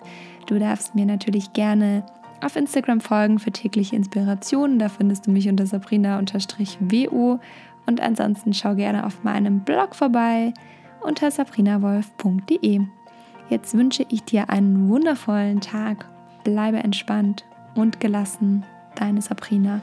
Du 0.46 0.58
darfst 0.58 0.94
mir 0.94 1.06
natürlich 1.06 1.52
gerne 1.52 2.04
auf 2.42 2.56
Instagram 2.56 3.00
folgen 3.00 3.38
für 3.38 3.52
tägliche 3.52 3.94
Inspirationen. 3.94 4.78
Da 4.80 4.88
findest 4.88 5.26
du 5.26 5.30
mich 5.30 5.48
unter 5.48 5.66
sabrina-wo. 5.66 7.38
Und 7.86 8.00
ansonsten 8.00 8.52
schau 8.52 8.74
gerne 8.74 9.06
auf 9.06 9.22
meinem 9.22 9.60
Blog 9.60 9.94
vorbei 9.94 10.52
unter 11.00 11.30
sabrinawolf.de. 11.30 12.80
Jetzt 13.48 13.74
wünsche 13.74 14.04
ich 14.08 14.24
dir 14.24 14.50
einen 14.50 14.88
wundervollen 14.88 15.60
Tag. 15.60 16.06
Bleibe 16.42 16.78
entspannt 16.78 17.44
und 17.76 18.00
gelassen. 18.00 18.64
Deine 18.96 19.22
Sabrina. 19.22 19.82